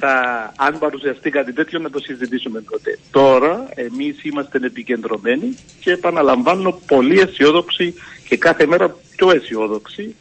θα, 0.00 0.14
αν 0.56 0.78
παρουσιαστεί 0.78 1.30
κάτι 1.30 1.52
τέτοιο 1.52 1.78
να 1.78 1.90
το 1.90 1.98
συζητήσουμε 1.98 2.62
τότε. 2.70 2.98
Τώρα 3.10 3.68
εμείς 3.74 4.24
είμαστε 4.24 4.58
επικεντρωμένοι 4.62 5.56
και 5.80 5.90
επαναλαμβάνω 5.90 6.80
πολύ 6.86 7.20
αισιόδοξοι 7.20 7.94
και 8.28 8.36
κάθε 8.36 8.66
μέρα 8.66 8.96
πιο 9.16 9.30
αισιόδοξοι 9.30 10.14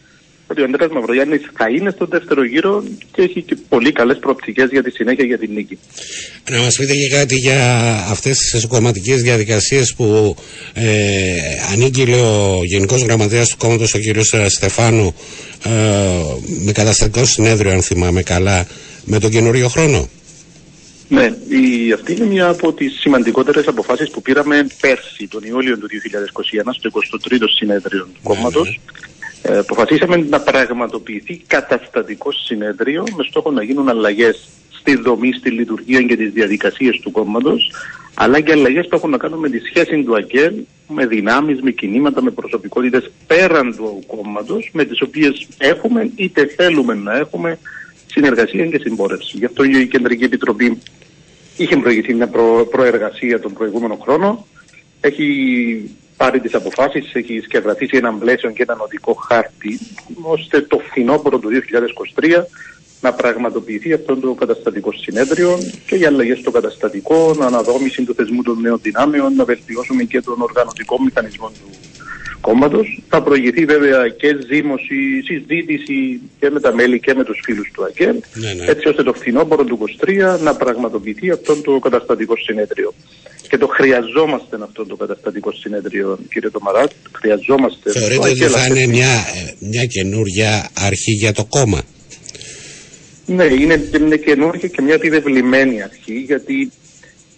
ότι 0.51 0.61
ο 0.61 0.63
Ανδρέας 0.63 0.91
Μαυρογιάννης 0.91 1.41
θα 1.57 1.69
είναι 1.69 1.89
στο 1.89 2.05
δεύτερο 2.05 2.45
γύρο 2.45 2.83
και 3.11 3.21
έχει 3.21 3.41
και 3.41 3.57
πολύ 3.69 3.91
καλές 3.91 4.17
προοπτικές 4.19 4.69
για 4.69 4.83
τη 4.83 4.91
συνέχεια 4.91 5.25
για 5.25 5.37
την 5.37 5.51
νίκη. 5.53 5.77
Να 6.51 6.59
μας 6.61 6.75
πείτε 6.75 6.93
και 6.93 7.09
κάτι 7.15 7.35
για 7.35 7.59
αυτές 8.09 8.37
τις 8.37 8.53
εσωκομματικές 8.53 9.21
διαδικασίες 9.21 9.93
που 9.93 10.35
ε, 10.73 10.85
ανήκει 11.71 12.01
ο 12.01 12.59
Γενικός 12.63 13.01
Γραμματέας 13.01 13.49
του 13.49 13.57
κόμματος 13.57 13.93
ο 13.93 13.99
κ. 13.99 14.03
Στεφάνου 14.49 15.13
ε, 15.65 15.69
με 16.65 16.71
καταστατικό 16.71 17.25
συνέδριο 17.25 17.71
αν 17.71 17.81
θυμάμαι 17.81 18.21
καλά 18.21 18.67
με 19.09 19.19
τον 19.19 19.29
καινούριο 19.29 19.67
χρόνο. 19.67 20.09
Ναι, 21.07 21.33
η, 21.47 21.91
αυτή 21.91 22.13
είναι 22.13 22.25
μια 22.25 22.47
από 22.47 22.73
τις 22.73 22.99
σημαντικότερες 22.99 23.67
αποφάσεις 23.67 24.09
που 24.09 24.21
πήραμε 24.21 24.67
πέρσι, 24.81 25.27
τον 25.27 25.43
Ιούλιο 25.43 25.77
του 25.77 25.87
2021, 25.87 26.69
στο 26.71 26.89
23ο 26.93 27.43
συνέδριο 27.55 28.03
του 28.03 28.19
κόμματος. 28.23 28.79
Ναι, 29.43 29.51
ναι. 29.51 29.55
Ε, 29.55 29.59
αποφασίσαμε 29.59 30.17
να 30.17 30.39
πραγματοποιηθεί 30.39 31.41
καταστατικό 31.47 32.31
συνέδριο 32.31 33.03
με 33.15 33.23
στόχο 33.23 33.51
να 33.51 33.63
γίνουν 33.63 33.89
αλλαγές 33.89 34.49
στη 34.79 34.95
δομή, 34.95 35.33
στη 35.33 35.49
λειτουργία 35.49 36.01
και 36.01 36.15
τις 36.15 36.31
διαδικασίες 36.31 36.99
του 36.99 37.11
κόμματος, 37.11 37.71
αλλά 38.13 38.39
και 38.39 38.51
αλλαγές 38.51 38.87
που 38.87 38.95
έχουν 38.95 39.09
να 39.09 39.17
κάνουν 39.17 39.39
με 39.39 39.49
τη 39.49 39.59
σχέση 39.59 40.03
του 40.03 40.15
ΑΚΕΛ, 40.15 40.53
με 40.87 41.05
δυνάμεις, 41.05 41.61
με 41.61 41.71
κινήματα, 41.71 42.21
με 42.21 42.31
προσωπικότητες 42.31 43.11
πέραν 43.27 43.75
του 43.75 44.03
κόμματος, 44.07 44.69
με 44.73 44.85
τις 44.85 45.01
οποίες 45.01 45.47
έχουμε 45.57 46.11
είτε 46.15 46.45
θέλουμε 46.45 46.93
να 46.93 47.17
έχουμε 47.17 47.59
συνεργασία 48.11 48.65
και 48.65 48.77
συμπόρευση. 48.77 49.37
Γι' 49.37 49.45
αυτό 49.45 49.63
η 49.63 49.87
Κεντρική 49.87 50.23
Επιτροπή 50.23 50.81
είχε 51.57 51.77
προηγηθεί 51.77 52.13
μια 52.13 52.27
προ, 52.27 52.67
προεργασία 52.71 53.39
τον 53.39 53.53
προηγούμενο 53.53 53.97
χρόνο, 54.01 54.45
έχει 55.01 55.27
πάρει 56.17 56.39
τις 56.39 56.53
αποφάσεις, 56.53 57.13
έχει 57.13 57.39
σκευρατήσει 57.39 57.97
έναν 57.97 58.19
πλαίσιο 58.19 58.51
και 58.51 58.63
έναν 58.63 58.79
οδικό 58.79 59.13
χάρτη, 59.13 59.79
ώστε 60.21 60.61
το 60.61 60.79
φθινόπωρο 60.89 61.39
του 61.39 61.49
2023 62.19 62.43
να 63.01 63.13
πραγματοποιηθεί 63.13 63.93
αυτό 63.93 64.17
το 64.17 64.33
καταστατικό 64.33 64.91
συνέδριο 64.91 65.57
και 65.85 65.95
για 65.95 66.07
αλλαγές 66.07 66.39
στο 66.39 66.51
καταστατικό, 66.51 67.33
να 67.37 67.45
αναδόμηση 67.45 68.03
του 68.03 68.13
θεσμού 68.13 68.41
των 68.41 68.61
νέων 68.61 68.79
δυνάμεων, 68.81 69.35
να 69.35 69.45
βελτιώσουμε 69.45 70.03
και 70.03 70.21
τον 70.21 70.41
οργανωτικό 70.41 71.01
μηχανισμό 71.01 71.47
του 71.49 71.69
κόμματος. 72.41 73.01
Θα 73.09 73.21
προηγηθεί 73.21 73.65
βέβαια 73.65 74.07
και 74.07 74.37
ζήμωση, 74.51 75.21
συζήτηση 75.25 76.21
και 76.39 76.49
με 76.49 76.59
τα 76.59 76.73
μέλη 76.73 76.99
και 76.99 77.13
με 77.13 77.23
τους 77.23 77.39
φίλους 77.43 77.71
του 77.73 77.83
ΑΚΕΛ, 77.83 78.15
ναι, 78.33 78.53
ναι. 78.53 78.65
έτσι 78.65 78.87
ώστε 78.87 79.03
το 79.03 79.13
φθινόπωρο 79.13 79.63
του 79.63 79.79
23 80.05 80.39
να 80.41 80.55
πραγματοποιηθεί 80.55 81.29
αυτό 81.31 81.55
το 81.55 81.79
καταστατικό 81.79 82.33
συνέδριο. 82.37 82.93
Και 83.49 83.57
το 83.57 83.67
χρειαζόμαστε 83.67 84.57
αυτό 84.63 84.85
το 84.85 84.95
καταστατικό 84.95 85.51
συνέδριο, 85.51 86.19
κύριε 86.33 86.49
Τομαράτ. 86.49 86.91
Χρειαζόμαστε. 87.11 87.91
Θεωρείτε 87.91 88.29
ότι 88.29 88.43
θα 88.43 88.65
είναι 88.65 88.87
μια, 88.87 89.25
μια 89.59 89.85
καινούργια 89.85 90.69
αρχή 90.73 91.11
για 91.11 91.33
το 91.33 91.45
κόμμα; 91.49 91.81
Ναι, 93.25 93.43
είναι 93.43 93.89
μια 94.07 94.17
καινούργια 94.17 94.67
και 94.67 94.81
μια 94.81 94.93
επιβεβλημένη 94.93 95.81
αρχή 95.81 96.13
γιατί 96.13 96.71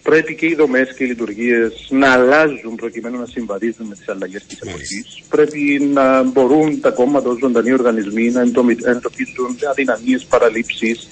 πρέπει 0.04 0.36
και 0.36 0.46
οι 0.46 0.56
δομές 0.56 0.94
και 0.94 1.04
οι 1.04 1.08
λειτουργίες 1.08 1.88
να 1.90 2.12
αλλάζουν 2.12 2.76
προκειμένου 2.76 3.20
να 3.20 3.26
συμβαδίζουν 3.26 3.86
με 3.88 3.96
τις 3.96 4.10
αλλαγές 4.10 4.46
της 4.46 4.60
εποχής. 4.60 5.24
Πρέπει 5.30 5.90
να 5.94 6.24
μπορούν 6.24 6.80
τα 6.82 6.90
κόμματα 6.90 7.30
ως 7.30 7.38
ζωντανοί 7.40 7.74
οργανισμοί 7.74 8.30
να 8.30 8.42
εντοπίσουν 8.42 9.58
αδυναμίες, 9.70 10.26
παραλήψεις, 10.26 11.08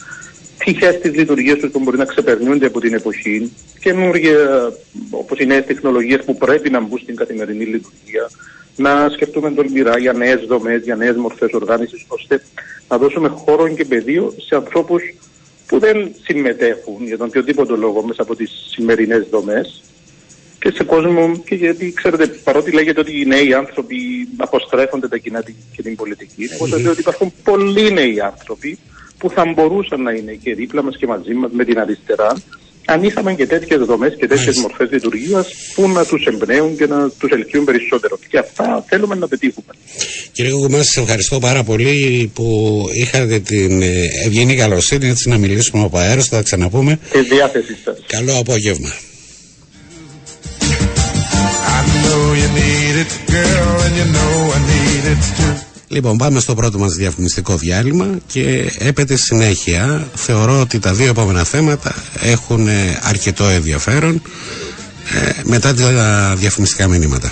τυχές 0.57 0.99
της 0.99 1.13
λειτουργίας 1.13 1.59
τους 1.59 1.71
που 1.71 1.79
μπορεί 1.79 1.97
να 1.97 2.05
ξεπερνούνται 2.05 2.65
από 2.65 2.79
την 2.79 2.93
εποχή, 2.93 3.51
καινούργια 3.79 4.73
όπως 5.09 5.39
οι 5.39 5.45
νέες 5.45 5.65
τεχνολογίες 5.65 6.23
που 6.25 6.37
πρέπει 6.37 6.69
να 6.69 6.79
μπουν 6.79 6.99
στην 6.99 7.15
καθημερινή 7.15 7.65
λειτουργία, 7.65 8.29
να 8.75 9.09
σκεφτούμε 9.09 9.51
τολμηρά 9.51 9.97
για 9.97 10.13
νέες 10.13 10.45
δομές, 10.47 10.83
για 10.83 10.95
νέες 10.95 11.15
μορφές 11.15 11.51
οργάνωσης, 11.53 12.05
ώστε 12.07 12.41
να 12.89 12.97
δώσουμε 12.97 13.27
χώρο 13.27 13.67
και 13.67 13.85
πεδίο 13.85 14.33
σε 14.37 14.55
ανθρώπους 14.55 15.01
που 15.69 15.79
δεν 15.79 16.11
συμμετέχουν 16.23 17.05
για 17.05 17.17
τον 17.17 17.27
οποιοδήποτε 17.27 17.75
λόγο 17.75 18.03
μέσα 18.03 18.21
από 18.21 18.35
τις 18.35 18.51
σημερινές 18.69 19.27
δομές 19.29 19.83
και 20.59 20.71
σε 20.71 20.83
κόσμο 20.83 21.37
και 21.45 21.55
γιατί 21.55 21.93
ξέρετε 21.93 22.27
παρότι 22.27 22.71
λέγεται 22.71 22.99
ότι 22.99 23.21
οι 23.21 23.25
νέοι 23.25 23.53
άνθρωποι 23.53 23.97
αποστρέφονται 24.37 25.07
τα 25.07 25.17
κοινά 25.17 25.43
και 25.75 25.81
την 25.81 25.95
πολιτική 25.95 26.49
εγώ 26.51 26.67
σας 26.67 26.81
λέω 26.81 26.91
ότι 26.91 26.99
υπάρχουν 26.99 27.33
πολλοί 27.43 27.91
νέοι 27.91 28.19
άνθρωποι 28.19 28.79
που 29.17 29.29
θα 29.29 29.45
μπορούσαν 29.45 30.01
να 30.01 30.11
είναι 30.11 30.31
και 30.31 30.55
δίπλα 30.55 30.83
μας 30.83 30.97
και 30.97 31.07
μαζί 31.07 31.33
μας 31.33 31.51
με 31.51 31.63
την 31.63 31.79
αριστερά 31.79 32.33
αν 32.93 33.03
είχαμε 33.03 33.33
και 33.33 33.47
τέτοιες 33.47 33.79
δομές 33.79 34.15
και 34.19 34.27
τέτοιες 34.27 34.57
μορφές 34.57 34.89
λειτουργίας 34.91 35.47
που 35.75 35.89
να 35.89 36.05
τους 36.05 36.25
εμπνέουν 36.25 36.77
και 36.77 36.85
να 36.85 37.09
τους 37.09 37.31
ελκύουν 37.31 37.65
περισσότερο. 37.65 38.19
Και 38.29 38.37
αυτά 38.37 38.85
θέλουμε 38.87 39.15
να 39.15 39.27
πετύχουμε. 39.27 39.67
Κύριε 40.31 40.51
Κουκουμάς, 40.51 40.85
σας 40.85 40.97
ευχαριστώ 41.03 41.39
πάρα 41.39 41.63
πολύ 41.63 42.31
που 42.33 42.85
είχατε 42.93 43.39
την 43.39 43.81
ε, 43.81 44.09
ευγενή 44.25 44.55
καλοσύνη 44.55 45.07
έτσι 45.07 45.29
να 45.29 45.37
μιλήσουμε 45.37 45.83
από 45.83 45.97
αέρα. 45.97 46.21
Θα 46.21 46.35
τα 46.35 46.41
ξαναπούμε. 46.41 46.99
Τη 47.11 47.21
διάθεσή 47.21 47.77
σας. 47.83 47.97
Καλό 48.07 48.37
απόγευμα. 48.39 48.89
Λοιπόν, 55.91 56.17
πάμε 56.17 56.39
στο 56.39 56.55
πρώτο 56.55 56.77
μας 56.77 56.93
διαφημιστικό 56.93 57.55
διάλειμμα 57.55 58.07
και 58.27 58.71
έπεται 58.77 59.15
συνέχεια. 59.15 60.07
Θεωρώ 60.15 60.59
ότι 60.59 60.79
τα 60.79 60.93
δύο 60.93 61.07
επόμενα 61.07 61.43
θέματα 61.43 61.95
έχουν 62.21 62.67
ε, 62.67 62.99
αρκετό 63.03 63.43
ενδιαφέρον 63.43 64.21
ε, 65.13 65.31
μετά 65.43 65.73
τα 65.73 66.33
διαφημιστικά 66.37 66.87
μηνύματα. 66.87 67.31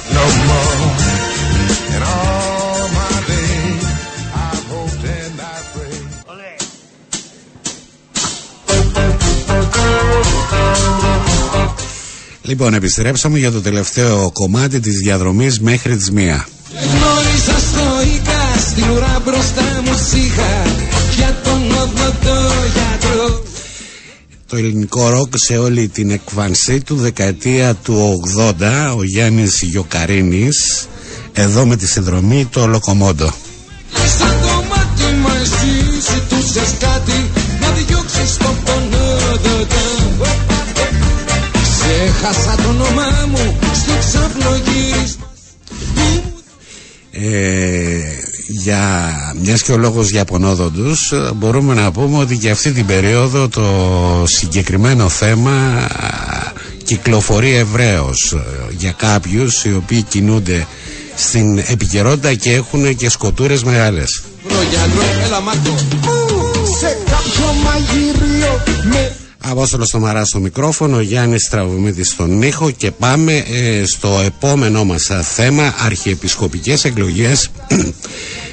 Λοιπόν, 12.42 12.74
επιστρέψαμε 12.74 13.38
για 13.38 13.52
το 13.52 13.62
τελευταίο 13.62 14.32
κομμάτι 14.32 14.80
της 14.80 14.98
διαδρομής 14.98 15.60
μέχρι 15.60 15.96
τις 15.96 16.12
μία. 16.12 16.48
Γνώρισα 16.74 17.60
στο 17.60 17.97
στην 18.78 18.90
ουρά 18.90 19.22
μπροστά 19.26 19.82
μου 19.84 19.92
για 21.16 21.42
τον 21.44 21.62
γιατρό. 22.74 23.44
Το 24.48 24.58
ελληνικό 24.58 25.10
ροκ 25.10 25.34
σε 25.36 25.58
όλη 25.58 25.88
την 25.88 26.10
εκβανσή 26.10 26.82
του 26.82 26.96
δεκαετία 26.96 27.76
του 27.76 28.22
80 28.38 28.96
ο 28.98 29.04
Γιάννης 29.04 29.62
Γιοκαρίνης 29.62 30.88
εδώ 31.34 31.66
με 31.66 31.76
τη 31.76 31.88
συνδρομή 31.88 32.46
το 32.46 32.68
Λοκομόντο. 32.68 33.34
Σαν 34.20 34.36
το 34.42 34.64
μάτι 34.70 35.16
μα 35.24 35.36
εσύ 35.42 36.00
ζητούσες 36.00 36.74
κάτι 36.80 37.30
να 37.62 37.70
διώξεις 37.70 38.38
το 38.38 38.56
Ξέχασα 41.62 42.56
το 42.56 42.70
όνομά 42.70 43.28
μου 43.32 43.58
στο 43.74 43.94
ξάπλο 44.00 44.56
γύρισμα 44.66 45.28
ε, 47.12 48.27
για 48.48 49.12
μιας 49.42 49.62
και 49.62 49.72
ο 49.72 49.78
λόγος 49.78 50.10
για 50.10 50.26
πονόδοντους 50.26 51.14
μπορούμε 51.36 51.74
να 51.74 51.92
πούμε 51.92 52.18
ότι 52.18 52.36
για 52.36 52.52
αυτή 52.52 52.72
την 52.72 52.86
περίοδο 52.86 53.48
το 53.48 53.64
συγκεκριμένο 54.28 55.10
θέμα 55.10 55.88
κυκλοφορεί 56.84 57.54
ευρέως 57.56 58.36
για 58.78 58.92
κάποιους 58.92 59.64
οι 59.66 59.74
οποίοι 59.74 60.02
κινούνται 60.04 60.68
στην 61.16 61.58
επικαιρότητα 61.58 62.34
και 62.34 62.54
έχουν 62.54 62.96
και 62.96 63.10
σκοτούρες 63.10 63.64
μεγάλες. 63.64 64.24
Σε 66.80 66.98
κάποιο 67.06 67.54
μαγειρίο 67.64 68.64
με 68.84 69.16
Απόστολο 69.50 69.86
στο 69.86 70.00
Μαρά 70.00 70.26
στο 70.26 70.40
μικρόφωνο, 70.40 71.02
Γιάννης 71.02 71.50
Τραβομίδης 71.50 72.10
στον 72.10 72.42
ήχο 72.42 72.72
και 72.72 72.92
πάμε 72.92 73.34
ε, 73.34 73.86
στο 73.86 74.22
επόμενό 74.26 74.86
μας 74.86 75.10
θέμα, 75.22 75.76
αρχιεπισκοπικές 75.78 76.86
εκλογές. 76.86 77.52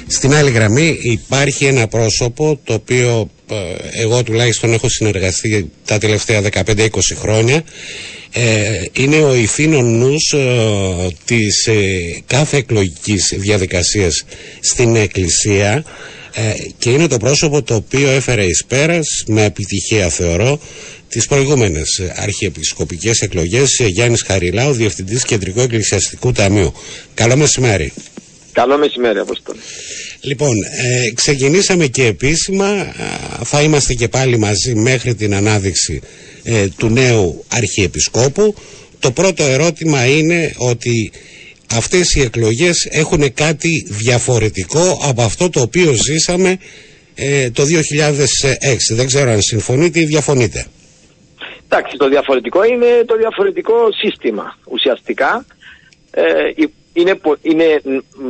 Στην 0.07 0.33
άλλη 0.33 0.51
γραμμή 0.51 0.97
υπάρχει 1.01 1.65
ένα 1.65 1.87
πρόσωπο 1.87 2.59
το 2.63 2.73
οποίο 2.73 3.29
ε, 3.49 3.55
εγώ 4.01 4.23
τουλάχιστον 4.23 4.73
έχω 4.73 4.89
συνεργαστεί 4.89 5.71
τα 5.85 5.97
τελευταία 5.97 6.41
15-20 6.65 6.87
χρόνια. 7.19 7.63
Ε, 8.31 8.81
είναι 8.93 9.15
ο 9.15 9.35
ηθήνων 9.35 9.97
νους 9.97 10.33
της 11.25 11.69
κάθε 12.25 12.57
εκλογικής 12.57 13.33
διαδικασίας 13.37 14.25
στην 14.59 14.95
Εκκλησία 14.95 15.83
ε, 16.37 16.53
και 16.77 16.89
είναι 16.89 17.07
το 17.07 17.17
πρόσωπο 17.17 17.63
το 17.63 17.75
οποίο 17.75 18.09
έφερε 18.09 18.45
εις 18.45 18.65
πέρας 18.67 19.23
με 19.27 19.43
επιτυχία 19.43 20.09
θεωρώ 20.09 20.59
τις 21.09 21.27
προηγούμενες 21.27 22.01
αρχιεπισκοπικές 22.15 23.21
εκλογές 23.21 23.81
Γιάννης 23.85 24.23
Χαριλάου, 24.27 24.73
Διευθυντής 24.73 25.23
Κεντρικού 25.23 25.59
Εκκλησιαστικού 25.59 26.31
Ταμείου. 26.31 26.73
Καλό 27.13 27.35
μεσημέρι. 27.35 27.93
Καλό 28.51 28.77
μεσημέρι, 28.77 29.19
Αποστόλη. 29.19 29.59
Λοιπόν, 30.21 30.55
ε, 30.63 31.11
ξεκινήσαμε 31.13 31.87
και 31.87 32.05
επίσημα, 32.05 32.93
θα 33.43 33.61
είμαστε 33.61 33.93
και 33.93 34.07
πάλι 34.07 34.37
μαζί 34.37 34.75
μέχρι 34.75 35.15
την 35.15 35.35
ανάδειξη 35.35 36.01
ε, 36.43 36.67
του 36.77 36.89
νέου 36.89 37.43
Αρχιεπισκόπου. 37.47 38.55
Το 38.99 39.11
πρώτο 39.11 39.43
ερώτημα 39.43 40.05
είναι 40.05 40.53
ότι 40.57 41.11
αυτές 41.71 42.15
οι 42.15 42.21
εκλογές 42.21 42.87
έχουν 42.91 43.33
κάτι 43.33 43.87
διαφορετικό 43.89 44.99
από 45.09 45.21
αυτό 45.21 45.49
το 45.49 45.61
οποίο 45.61 45.93
ζήσαμε 45.93 46.57
ε, 47.15 47.49
το 47.49 47.63
2006. 47.63 48.95
Δεν 48.95 49.05
ξέρω 49.05 49.31
αν 49.31 49.41
συμφωνείτε 49.41 49.99
ή 49.99 50.05
διαφωνείτε. 50.05 50.65
Εντάξει, 51.69 51.97
το 51.97 52.07
διαφορετικό 52.09 52.63
είναι 52.63 53.03
το 53.05 53.17
διαφορετικό 53.17 53.73
σύστημα. 53.91 54.57
Ουσιαστικά 54.65 55.45
ε, 56.11 56.23
είναι, 56.93 57.19
είναι 57.41 57.81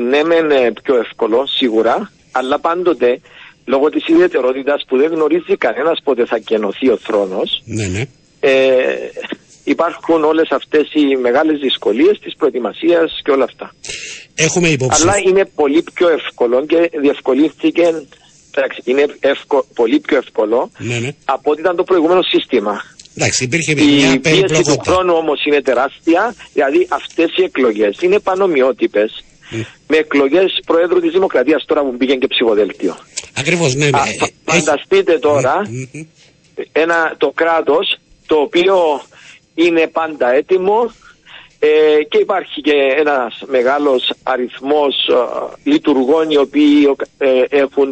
ναι 0.10 0.24
μεν 0.24 0.52
ε, 0.52 0.72
πιο 0.84 0.96
εύκολο 0.98 1.46
σίγουρα, 1.48 2.12
αλλά 2.32 2.60
πάντοτε 2.60 3.20
λόγω 3.66 3.90
της 3.90 4.08
ιδιαιτερότητας 4.08 4.84
που 4.88 4.98
δεν 4.98 5.12
γνωρίζει 5.12 5.58
κανένας 5.58 6.00
πότε 6.04 6.26
θα 6.26 6.38
κενωθεί 6.38 6.90
ο 6.90 6.98
θρόνος, 6.98 7.62
ναι, 7.66 7.88
ναι. 7.88 8.06
Ε, 8.40 8.96
υπάρχουν 9.74 10.24
όλες 10.24 10.48
αυτές 10.52 10.86
οι 10.94 11.16
μεγάλες 11.22 11.60
δυσκολίες 11.60 12.20
της 12.20 12.36
προετοιμασίας 12.36 13.20
και 13.24 13.32
όλα 13.32 13.44
αυτά. 13.44 13.74
Έχουμε 14.36 14.68
υπόψη. 14.68 15.02
Αλλά 15.02 15.18
είναι 15.28 15.46
πολύ 15.56 15.84
πιο 15.94 16.10
εύκολο 16.10 16.66
και 16.66 16.92
διευκολύνθηκε 17.02 17.86
είναι 18.84 19.06
πολύ 19.74 20.00
πιο 20.00 20.18
εύκολο 20.18 20.72
ναι, 20.78 20.98
ναι. 20.98 21.16
από 21.26 21.52
ό,τι 21.52 21.62
ήταν 21.62 21.76
το 21.76 21.84
προηγούμενο 21.84 22.22
σύστημα. 22.22 22.82
Εντάξει, 23.18 23.44
υπήρχε 23.44 23.74
μια 23.76 24.14
η 24.14 24.20
πίεση 24.20 24.64
του 24.64 24.80
χρόνου 24.86 25.14
όμως 25.14 25.46
είναι 25.46 25.62
τεράστια, 25.62 26.36
δηλαδή 26.54 26.88
αυτές 26.90 27.30
οι 27.38 27.44
εκλογές 27.44 28.02
είναι 28.02 28.20
πανομοιότυπες 28.20 29.24
με 29.88 29.98
εκλογές 29.98 30.60
Προέδρου 30.66 31.00
της 31.00 31.12
Δημοκρατίας 31.12 31.64
τώρα 31.66 31.82
που 31.82 31.98
πήγαινε 31.98 32.20
και 32.20 32.28
ψηφοδέλτιο. 32.28 32.98
Ακριβώς, 33.34 33.76
ναι. 33.76 33.86
Α, 33.86 33.90
ε, 33.90 34.28
φανταστείτε 34.44 35.20
τώρα 35.20 35.62
ένα, 36.72 37.16
το 37.18 37.32
κράτος 37.36 37.98
το 38.26 38.36
οποίο 38.36 39.02
είναι 39.56 39.88
πάντα 39.88 40.32
έτοιμος 40.32 40.94
ε, 41.60 42.04
και 42.04 42.18
υπάρχει 42.18 42.62
και 42.62 42.74
ένας 42.98 43.42
μεγάλος 43.48 44.14
αριθμός 44.24 44.96
ε, 45.08 45.70
λειτουργών 45.70 46.30
οι 46.30 46.38
οποίοι 46.38 46.96
ε, 47.18 47.28
έχουν, 47.50 47.88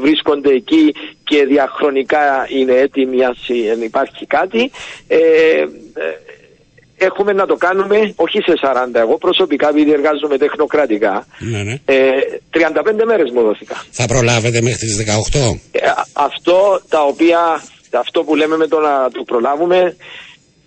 βρίσκονται 0.00 0.50
εκεί 0.50 0.94
και 1.24 1.44
διαχρονικά 1.44 2.46
είναι 2.48 2.72
έτοιμοι 2.72 3.24
αν 3.24 3.82
υπάρχει 3.82 4.26
κάτι. 4.26 4.70
Έχουμε 7.00 7.32
να 7.32 7.46
το 7.46 7.56
κάνουμε 7.56 8.12
όχι 8.16 8.40
σε 8.40 8.52
40 8.62 8.94
εγώ 8.94 9.18
προσωπικά 9.18 9.68
επειδή 9.68 9.92
εργάζομαι 9.92 10.38
τεχνοκρατικά 10.38 11.26
ναι, 11.38 11.62
ναι. 11.62 11.80
35 11.84 13.04
μέρες 13.06 13.30
μου 13.30 13.42
δόθηκα. 13.42 13.84
Θα 13.90 14.06
προλάβετε 14.06 14.60
μέχρι 14.62 14.86
τις 14.86 15.04
18 15.72 15.80
Αυτό 16.12 16.80
τα 16.88 17.02
οποία 17.02 17.62
αυτό 17.92 18.24
που 18.24 18.34
λέμε 18.34 18.56
με 18.56 18.66
το 18.66 18.78
να 18.78 19.10
το 19.10 19.22
προλάβουμε 19.22 19.96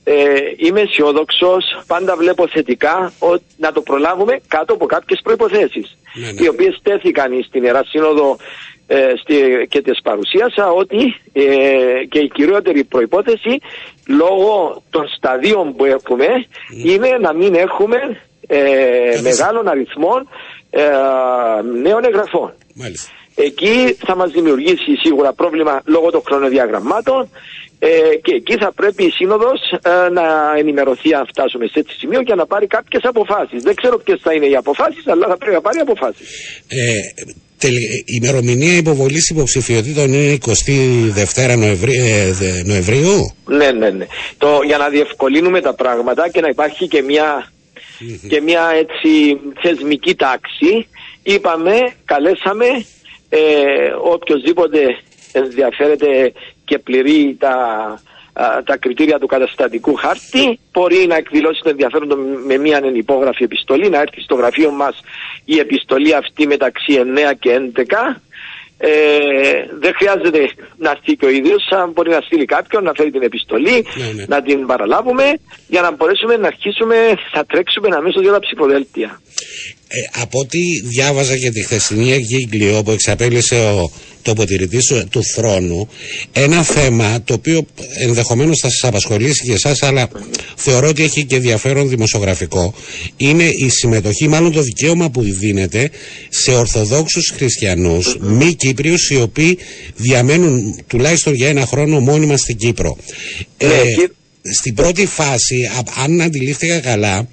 ε, 0.04 0.14
είμαι 0.58 0.82
αισιόδοξος, 0.82 1.84
πάντα 1.88 2.16
βλέπω 2.16 2.48
θετικά 2.48 3.14
ότι 3.20 3.44
να 3.58 3.72
το 3.72 3.82
προλάβουμε 3.82 4.40
κάτω 4.48 4.74
από 4.74 4.86
κάποιες 4.86 5.20
προποθέσει. 5.24 5.86
Ναι, 6.14 6.32
ναι. 6.32 6.44
Οι 6.44 6.48
οποίες 6.48 6.80
τέθηκαν 6.84 7.44
στην 7.48 7.64
Ιερά 7.64 7.84
Σύνοδο 7.86 8.38
ε, 8.88 9.14
στη, 9.22 9.68
και 9.70 9.82
τις 9.82 10.02
παρουσίασα 10.02 10.72
ότι 10.72 11.16
ε, 11.34 11.44
και 12.10 12.20
η 12.20 12.30
κυριότερη 12.34 12.84
προϋπόθεση 12.84 13.60
λόγω 14.08 14.84
των 14.90 15.08
σταδίων 15.08 15.76
που 15.76 15.86
έχουμε 15.86 16.28
είναι 16.84 17.18
να 17.22 17.34
μην 17.34 17.56
έχουμε 17.56 17.98
ε, 18.48 19.20
μεγάλων 19.22 19.68
αριθμών 19.68 20.28
ε, 20.70 20.82
νέων 21.82 22.04
εγγραφών. 22.04 22.54
Εκεί 23.36 23.98
θα 24.06 24.16
μας 24.16 24.32
δημιουργήσει 24.32 24.96
σίγουρα 25.04 25.34
πρόβλημα 25.34 25.82
λόγω 25.86 26.12
των 26.12 26.22
χρονοδιαγραμμάτων 26.26 27.30
ε, 27.84 28.16
και 28.22 28.34
εκεί 28.36 28.56
θα 28.58 28.72
πρέπει 28.74 29.04
η 29.04 29.10
Σύνοδος 29.10 29.60
ε, 29.72 30.10
να 30.10 30.26
ενημερωθεί 30.58 31.14
αν 31.14 31.26
φτάσουμε 31.28 31.66
σε 31.66 31.80
έτσι 31.80 31.96
σημείο 31.98 32.24
και 32.24 32.36
να 32.36 32.46
πάρει 32.46 32.68
κάποιες 32.68 33.04
αποφάσεις. 33.04 33.64
Δεν 33.64 33.76
ξέρω 33.76 33.98
ποιες 33.98 34.20
θα 34.24 34.34
είναι 34.34 34.46
οι 34.46 34.56
αποφάσεις, 34.56 35.08
αλλά 35.08 35.28
θα 35.28 35.38
πρέπει 35.38 35.56
να 35.56 35.62
πάρει 35.62 35.80
αποφάσεις. 35.80 36.28
Ε, 36.68 37.68
η 37.68 38.20
ημερομηνία 38.22 38.78
υποβολής 38.78 39.30
υποψηφιότητων 39.30 40.14
είναι 40.14 40.38
22 40.46 41.58
Νοεμβρίου, 41.58 42.04
ε, 42.42 42.62
Νοεμβρίου; 42.66 43.36
Ναι, 43.46 43.72
ναι, 43.72 43.90
ναι. 43.90 44.06
Το, 44.38 44.62
για 44.66 44.78
να 44.78 44.90
διευκολύνουμε 44.90 45.62
τα 45.62 45.74
πράγματα 45.74 46.30
και 46.30 46.42
να 46.42 46.48
υπάρχει 46.48 46.88
και 46.88 47.02
μια, 47.02 47.52
και 48.28 48.42
μια 48.42 48.72
έτσι 48.76 49.40
θεσμική 49.62 50.16
τάξη, 50.16 50.88
είπαμε, 51.24 51.76
καλέσαμε 52.06 52.66
ε, 53.30 53.40
οποιοδήποτε 54.04 54.80
ενδιαφέρεται 55.32 56.34
και 56.72 56.80
πληρεί 56.80 57.36
τα, 57.40 57.56
τα 58.66 58.78
κριτήρια 58.78 59.20
του 59.20 59.28
καταστατικού 59.28 59.94
χάρτη 59.94 60.60
μπορεί 60.72 61.06
να 61.08 61.16
εκδηλώσει 61.16 61.62
το 61.64 61.70
ενδιαφέρον 61.70 62.08
του 62.10 62.18
με 62.46 62.58
μια 62.58 62.82
υπόγραφη 62.94 63.44
επιστολή 63.44 63.90
να 63.90 64.00
έρθει 64.00 64.22
στο 64.22 64.36
γραφείο 64.36 64.72
μας 64.72 65.00
η 65.46 65.60
επιστολή 65.60 66.14
αυτή 66.14 66.48
μεταξύ 66.48 67.02
9 67.32 67.34
και 67.40 67.72
11 67.76 67.82
ε, 68.78 68.90
δεν 69.80 69.94
χρειάζεται 69.96 70.50
να 70.78 70.90
έρθει 70.90 71.16
και 71.16 71.26
ο 71.26 71.30
ίδιος, 71.30 71.64
μπορεί 71.94 72.10
να 72.10 72.22
στείλει 72.22 72.46
κάποιον 72.46 72.84
να 72.84 72.92
φέρει 72.96 73.12
την 73.12 73.22
επιστολή, 73.22 73.86
ναι, 73.98 74.12
ναι. 74.16 74.26
να 74.28 74.42
την 74.42 74.66
παραλάβουμε 74.66 75.24
για 75.68 75.82
να 75.82 75.92
μπορέσουμε 75.92 76.38
να 76.38 76.48
αρχίσουμε, 76.48 76.96
θα 77.32 77.46
τρέξουμε 77.46 77.88
αμέσω 77.96 78.22
για 78.22 78.32
τα 78.32 78.40
ψηφοδέλτια. 78.40 79.22
Ε, 79.94 80.22
από 80.22 80.40
ό,τι 80.40 80.60
διάβαζα 80.84 81.38
και 81.38 81.52
τη 81.52 81.64
χθεσινή 81.64 82.12
εγκύκλιο 82.12 82.84
που 82.84 82.92
εξαπέλυσε 82.92 83.56
ο 83.56 83.92
τοποθετητής 84.22 84.94
του 85.10 85.24
θρόνου 85.24 85.90
ένα 86.32 86.64
θέμα 86.64 87.24
το 87.24 87.34
οποίο 87.34 87.66
ενδεχομένως 87.98 88.60
θα 88.60 88.70
σας 88.70 88.84
απασχολήσει 88.84 89.44
και 89.46 89.52
εσάς 89.54 89.84
αλλά 89.84 90.10
θεωρώ 90.56 90.88
ότι 90.88 91.04
έχει 91.04 91.26
και 91.26 91.36
ενδιαφέρον 91.36 91.90
δημοσιογραφικό 91.90 92.74
είναι 93.18 93.44
η 93.44 93.70
συμμετοχή 93.70 94.28
μάλλον 94.28 94.52
το 94.52 94.62
δικαίωμα 94.62 95.10
που 95.10 95.22
δίνεται 95.22 95.90
σε 96.30 96.52
Ορθοδόξους 96.52 97.32
Χριστιανούς 97.36 98.18
μη 98.20 98.56
Κύπριους 98.56 99.10
οι 99.10 99.22
οποίοι 99.22 99.58
διαμένουν 99.96 100.84
τουλάχιστον 100.88 101.34
για 101.34 101.48
ένα 101.48 101.66
χρόνο 101.66 102.00
μόνιμα 102.00 102.38
στην 102.38 102.58
Κύπρο. 102.58 102.98
Ε, 103.58 103.68
ναι, 103.68 103.74
στην 104.42 104.74
πρώτη 104.74 105.06
φάση, 105.06 105.70
αν 106.04 106.22
αντιλήφθηκα 106.22 106.80
καλά, 106.80 107.28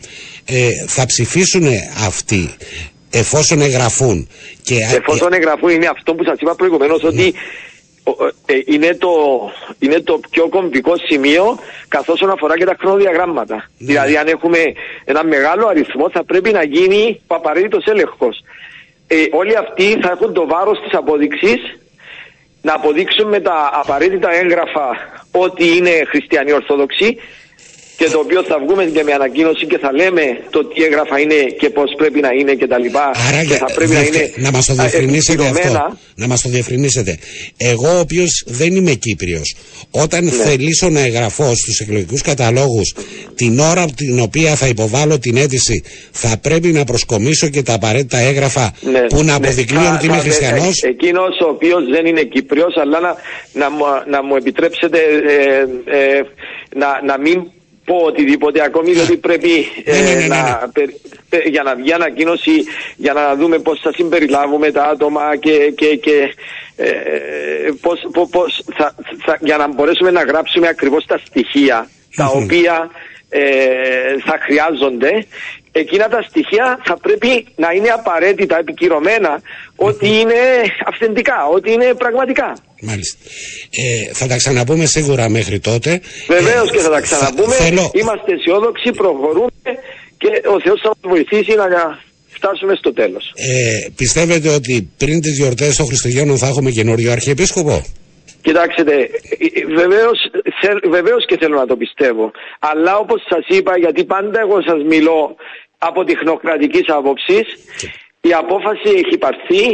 ε, 0.50 0.84
θα 0.86 1.06
ψηφίσουν 1.06 1.66
αυτοί 2.06 2.56
εφόσον 3.10 3.60
εγγραφούν. 3.60 4.28
Και... 4.62 4.74
Εφόσον 4.96 5.32
εγγραφούν 5.32 5.70
είναι 5.70 5.86
αυτό 5.86 6.14
που 6.14 6.24
σας 6.24 6.38
είπα 6.40 6.54
προηγουμένως 6.54 7.02
ναι. 7.02 7.08
ότι 7.08 7.34
ε, 8.46 8.54
είναι, 8.64 8.94
το, 8.94 9.10
είναι 9.78 10.00
το 10.00 10.20
πιο 10.30 10.48
κομβικό 10.48 10.92
σημείο 11.08 11.58
καθώς 11.88 12.22
αφορά 12.22 12.58
και 12.58 12.64
τα 12.64 12.76
χρονοδιαγράμματα. 12.78 13.54
Ναι. 13.54 13.86
Δηλαδή 13.86 14.16
αν 14.16 14.26
έχουμε 14.26 14.58
ένα 15.04 15.24
μεγάλο 15.24 15.66
αριθμό 15.66 16.10
θα 16.10 16.24
πρέπει 16.24 16.50
να 16.50 16.64
γίνει 16.64 17.20
ο 17.26 17.34
απαραίτητος 17.34 17.84
έλεγχος. 17.84 18.44
Ε, 19.06 19.24
όλοι 19.30 19.56
αυτοί 19.56 19.98
θα 20.02 20.10
έχουν 20.10 20.32
το 20.32 20.46
βάρος 20.46 20.78
της 20.82 20.92
απόδειξης 20.92 21.78
να 22.62 22.74
αποδείξουν 22.74 23.28
με 23.28 23.40
τα 23.40 23.70
απαραίτητα 23.72 24.30
έγγραφα 24.34 24.88
ότι 25.30 25.76
είναι 25.76 25.90
χριστιανοί 26.08 26.52
ορθόδοξοι 26.52 27.16
και 27.98 28.08
το 28.12 28.18
οποίο 28.18 28.42
θα 28.42 28.58
βγούμε 28.58 28.84
και 28.84 29.02
με 29.02 29.12
ανακοίνωση 29.12 29.66
και 29.66 29.78
θα 29.78 29.92
λέμε 29.92 30.22
το 30.50 30.64
τι 30.64 30.82
έγγραφα 30.82 31.20
είναι 31.20 31.34
και 31.34 31.70
πώς 31.70 31.94
πρέπει 31.96 32.20
να 32.20 32.28
είναι 32.38 32.54
και 32.54 32.66
τα 32.66 32.78
λοιπά 32.78 33.10
Άρα, 33.28 33.44
και 33.44 33.54
θα 33.54 33.68
πρέπει 33.74 33.92
να 33.92 34.02
είναι 34.02 34.32
να 34.36 34.50
μας 34.50 34.66
το 34.66 34.74
διευκρινίσετε 34.74 35.46
αυτό 35.46 35.96
να 36.14 36.26
μας 36.26 36.40
το 36.42 36.48
διευκρινίσετε 36.48 37.18
εγώ 37.56 37.88
ο 37.96 37.98
οποίος 37.98 38.44
δεν 38.46 38.76
είμαι 38.76 38.92
Κύπριος 38.92 39.54
όταν 39.90 40.24
ναι. 40.24 40.30
θελήσω 40.30 40.88
να 40.88 41.00
εγγραφώ 41.00 41.54
στους 41.54 41.80
εκλογικούς 41.80 42.22
καταλόγους 42.22 42.94
την 43.34 43.58
ώρα 43.58 43.84
την 43.96 44.20
οποία 44.20 44.54
θα 44.54 44.66
υποβάλω 44.66 45.18
την 45.18 45.36
αίτηση 45.36 45.82
θα 46.10 46.38
πρέπει 46.42 46.68
να 46.68 46.84
προσκομίσω 46.84 47.48
και 47.48 47.62
τα 47.62 47.74
απαραίτητα 47.74 48.18
έγγραφα 48.18 48.72
ναι, 48.80 49.00
που 49.00 49.16
να 49.16 49.22
ναι. 49.22 49.32
αποδεικνύουν 49.32 49.82
ναι. 49.82 49.96
ότι 49.96 50.06
είμαι 50.06 50.18
χριστιανός 50.18 50.82
εκείνος 50.82 51.40
ο 51.40 51.48
οποίος 51.48 51.88
δεν 51.90 52.06
είναι 52.06 52.22
Κύπριος 52.22 52.76
αλλά 52.76 53.00
να, 53.00 53.16
να, 53.52 53.68
να 54.10 54.22
μου 54.22 54.36
επιτρέψετε 54.36 54.98
ε, 54.98 55.96
ε, 55.96 56.20
να, 56.74 57.02
να 57.04 57.18
μην 57.18 57.56
πω 57.88 57.96
οτιδήποτε 58.10 58.64
ακόμη 58.64 58.92
διότι 58.92 59.16
πρέπει 59.16 59.52
ε, 59.84 59.92
ναι, 59.92 60.00
ναι, 60.00 60.14
ναι, 60.14 60.26
να, 60.26 60.70
για 61.54 61.62
να 61.62 61.74
βγει 61.74 61.92
ανακοίνωση 61.92 62.56
για 62.96 63.12
να 63.12 63.34
δούμε 63.34 63.58
πώς 63.58 63.80
θα 63.82 63.92
συμπεριλάβουμε 63.92 64.70
τα 64.70 64.84
άτομα 64.84 65.36
και, 65.36 65.72
και, 65.76 65.96
και 65.96 66.34
ε, 66.76 66.88
πώς, 67.80 67.98
πώς 68.30 68.64
θα, 68.76 68.94
θα, 69.24 69.38
για 69.40 69.56
να 69.56 69.68
μπορέσουμε 69.68 70.10
να 70.10 70.22
γράψουμε 70.22 70.68
ακριβώς 70.68 71.04
τα 71.06 71.20
στοιχεία 71.24 71.88
τα 72.16 72.26
οποία 72.26 72.90
ε, 73.28 73.40
θα 74.24 74.38
χρειάζονται. 74.44 75.26
Εκείνα 75.72 76.08
τα 76.08 76.22
στοιχεία 76.22 76.80
θα 76.84 76.96
πρέπει 76.96 77.46
να 77.56 77.72
είναι 77.72 77.88
απαραίτητα 77.88 78.58
επικυρωμένα 78.58 79.40
ότι 79.76 80.08
είναι 80.08 80.40
αυθεντικά, 80.84 81.46
ότι 81.52 81.72
είναι 81.72 81.94
πραγματικά. 81.94 82.52
Μάλιστα. 82.80 83.18
Ε, 83.70 84.12
θα 84.12 84.26
τα 84.26 84.36
ξαναπούμε 84.36 84.84
σίγουρα 84.86 85.28
μέχρι 85.28 85.58
τότε. 85.60 86.00
Βεβαίως 86.26 86.68
ε, 86.68 86.72
και 86.72 86.78
θα 86.78 86.90
τα 86.90 87.00
ξαναπούμε. 87.00 87.54
Είμαστε 87.92 88.32
αισιόδοξοι, 88.32 88.90
προχωρούμε 88.90 89.50
και 90.18 90.28
ο 90.54 90.60
Θεός 90.60 90.80
θα 90.82 90.88
μας 90.88 90.98
βοηθήσει 91.02 91.54
να 91.54 91.98
φτάσουμε 92.28 92.74
στο 92.74 92.92
τέλος. 92.92 93.32
Ε, 93.34 93.88
πιστεύετε 93.96 94.48
ότι 94.48 94.90
πριν 94.96 95.20
τις 95.20 95.36
γιορτές 95.36 95.76
των 95.76 95.86
Χριστουγέννων 95.86 96.38
θα 96.38 96.46
έχουμε 96.46 96.70
καινούριο 96.70 97.12
Αρχιεπίσκοπο; 97.12 97.84
Κοιτάξτε, 98.42 98.82
βεβαίως, 99.74 100.18
βεβαίως 100.90 101.26
και 101.26 101.36
θέλω 101.40 101.56
να 101.58 101.66
το 101.66 101.76
πιστεύω. 101.76 102.30
Αλλά 102.58 102.96
όπως 102.96 103.20
σας 103.28 103.44
είπα, 103.48 103.78
γιατί 103.78 104.04
πάντα 104.04 104.40
εγώ 104.40 104.62
σας 104.62 104.82
μιλώ 104.88 105.36
από 105.78 106.04
τεχνοκρατικής 106.04 106.86
άποψης, 106.88 107.46
η 108.20 108.32
απόφαση 108.32 108.88
έχει 109.02 109.18
πάρθει 109.18 109.64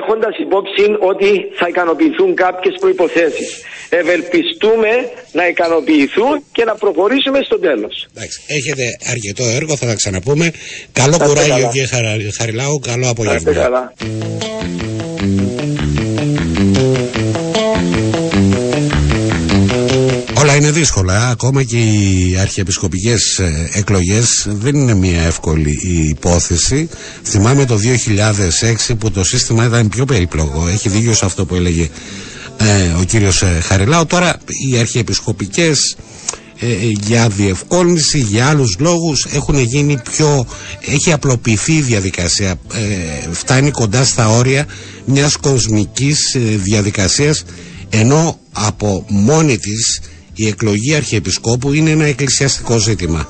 έχοντας 0.00 0.34
υπόψη 0.46 0.84
ότι 1.10 1.30
θα 1.58 1.66
ικανοποιηθούν 1.68 2.34
κάποιες 2.34 2.74
προϋποθέσεις. 2.80 3.50
Ευελπιστούμε 3.88 4.92
να 5.32 5.48
ικανοποιηθούν 5.48 6.44
και 6.52 6.64
να 6.64 6.74
προχωρήσουμε 6.74 7.38
στο 7.48 7.58
τέλος. 7.58 8.06
Εντάξει, 8.14 8.40
έχετε 8.46 8.84
αρκετό 9.10 9.44
έργο, 9.58 9.76
θα 9.76 9.86
τα 9.86 9.94
ξαναπούμε. 9.94 10.52
Καλό 10.92 11.16
κουράγιο 11.24 11.70
κύριε 11.72 12.30
Χαριλάου, 12.38 12.78
καλό 12.78 13.08
απόγευμα. 13.08 13.92
Όλα 20.52 20.60
είναι 20.60 20.70
δύσκολα. 20.70 21.28
Ακόμα 21.28 21.62
και 21.62 21.78
οι 21.78 22.36
αρχιεπισκοπικές 22.40 23.38
ε, 23.38 23.68
εκλογές 23.72 24.46
δεν 24.48 24.74
είναι 24.74 24.94
μια 24.94 25.22
εύκολη 25.22 25.78
υπόθεση. 26.08 26.88
Θυμάμαι 27.24 27.64
το 27.64 27.78
2006 28.90 28.94
που 28.98 29.10
το 29.10 29.24
σύστημα 29.24 29.64
ήταν 29.64 29.88
πιο 29.88 30.04
περίπλοκο. 30.04 30.68
Έχει 30.68 30.88
δίκιο 30.88 31.14
σε 31.14 31.24
αυτό 31.24 31.44
που 31.44 31.54
έλεγε 31.54 31.88
ε, 32.56 33.00
ο 33.00 33.04
κύριος 33.04 33.42
ε, 33.42 33.60
Χαριλάου. 33.62 34.06
Τώρα 34.06 34.36
οι 34.70 34.78
αρχιεπισκοπικές 34.78 35.96
για 37.06 37.28
διευκόλυνση, 37.28 38.18
για 38.18 38.48
άλλους 38.48 38.76
λόγους 38.78 39.26
έχουν 39.32 39.58
γίνει 39.58 40.00
πιο, 40.10 40.46
έχει 40.86 41.12
απλοποιηθεί 41.12 41.72
η 41.72 41.80
διαδικασία 41.80 42.54
φτάνει 43.32 43.70
κοντά 43.70 44.04
στα 44.04 44.28
όρια 44.28 44.66
μιας 45.04 45.36
κοσμικής 45.36 46.36
διαδικασίας 46.56 47.44
ενώ 47.90 48.38
από 48.52 49.04
μόνη 49.08 49.58
της 49.58 50.00
η 50.34 50.46
εκλογή 50.46 50.94
Αρχιεπισκόπου 50.94 51.72
είναι 51.72 51.90
ένα 51.90 52.04
εκκλησιαστικό 52.04 52.78
ζήτημα. 52.78 53.28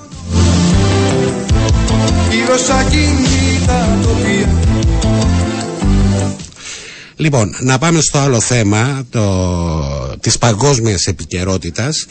Λοιπόν, 7.16 7.54
να 7.60 7.78
πάμε 7.78 8.00
στο 8.00 8.18
άλλο 8.18 8.40
θέμα 8.40 9.02
το, 9.10 10.16
της 10.20 10.38
παγκόσμιας 10.38 11.06
επικαιρότητας. 11.06 12.06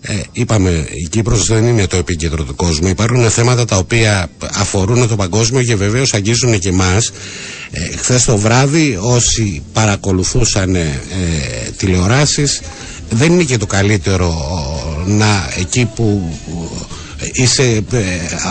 Ε, 0.00 0.14
είπαμε, 0.32 0.86
η 1.04 1.08
Κύπρος 1.08 1.46
δεν 1.46 1.64
είναι 1.66 1.86
το 1.86 1.96
επίκεντρο 1.96 2.44
του 2.44 2.54
κόσμου. 2.54 2.88
Υπάρχουν 2.88 3.30
θέματα 3.30 3.64
τα 3.64 3.76
οποία 3.76 4.30
αφορούν 4.54 5.08
το 5.08 5.16
παγκόσμιο 5.16 5.62
και 5.62 5.76
βεβαίως 5.76 6.14
αγγίζουν 6.14 6.58
και 6.58 6.68
εμάς. 6.68 7.10
Ε, 7.70 7.96
Χθες 7.96 8.24
το 8.24 8.36
βράδυ 8.36 8.98
όσοι 9.00 9.62
παρακολουθούσαν 9.72 10.74
ε, 10.74 11.00
τηλεοράσεις 11.76 12.60
δεν 13.10 13.32
είναι 13.32 13.42
και 13.42 13.56
το 13.56 13.66
καλύτερο 13.66 14.34
να 15.06 15.48
εκεί 15.58 15.84
που 15.94 16.32
είσαι 17.32 17.82
ε, 17.92 18.02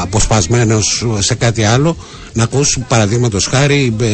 αποσπασμένος 0.02 1.06
σε 1.20 1.36
κάτι 1.36 1.64
άλλο 1.64 1.98
να 2.34 2.44
ακούς 2.44 2.78
παραδείγματος 2.88 3.46
χάρη 3.46 3.96
ε, 4.02 4.06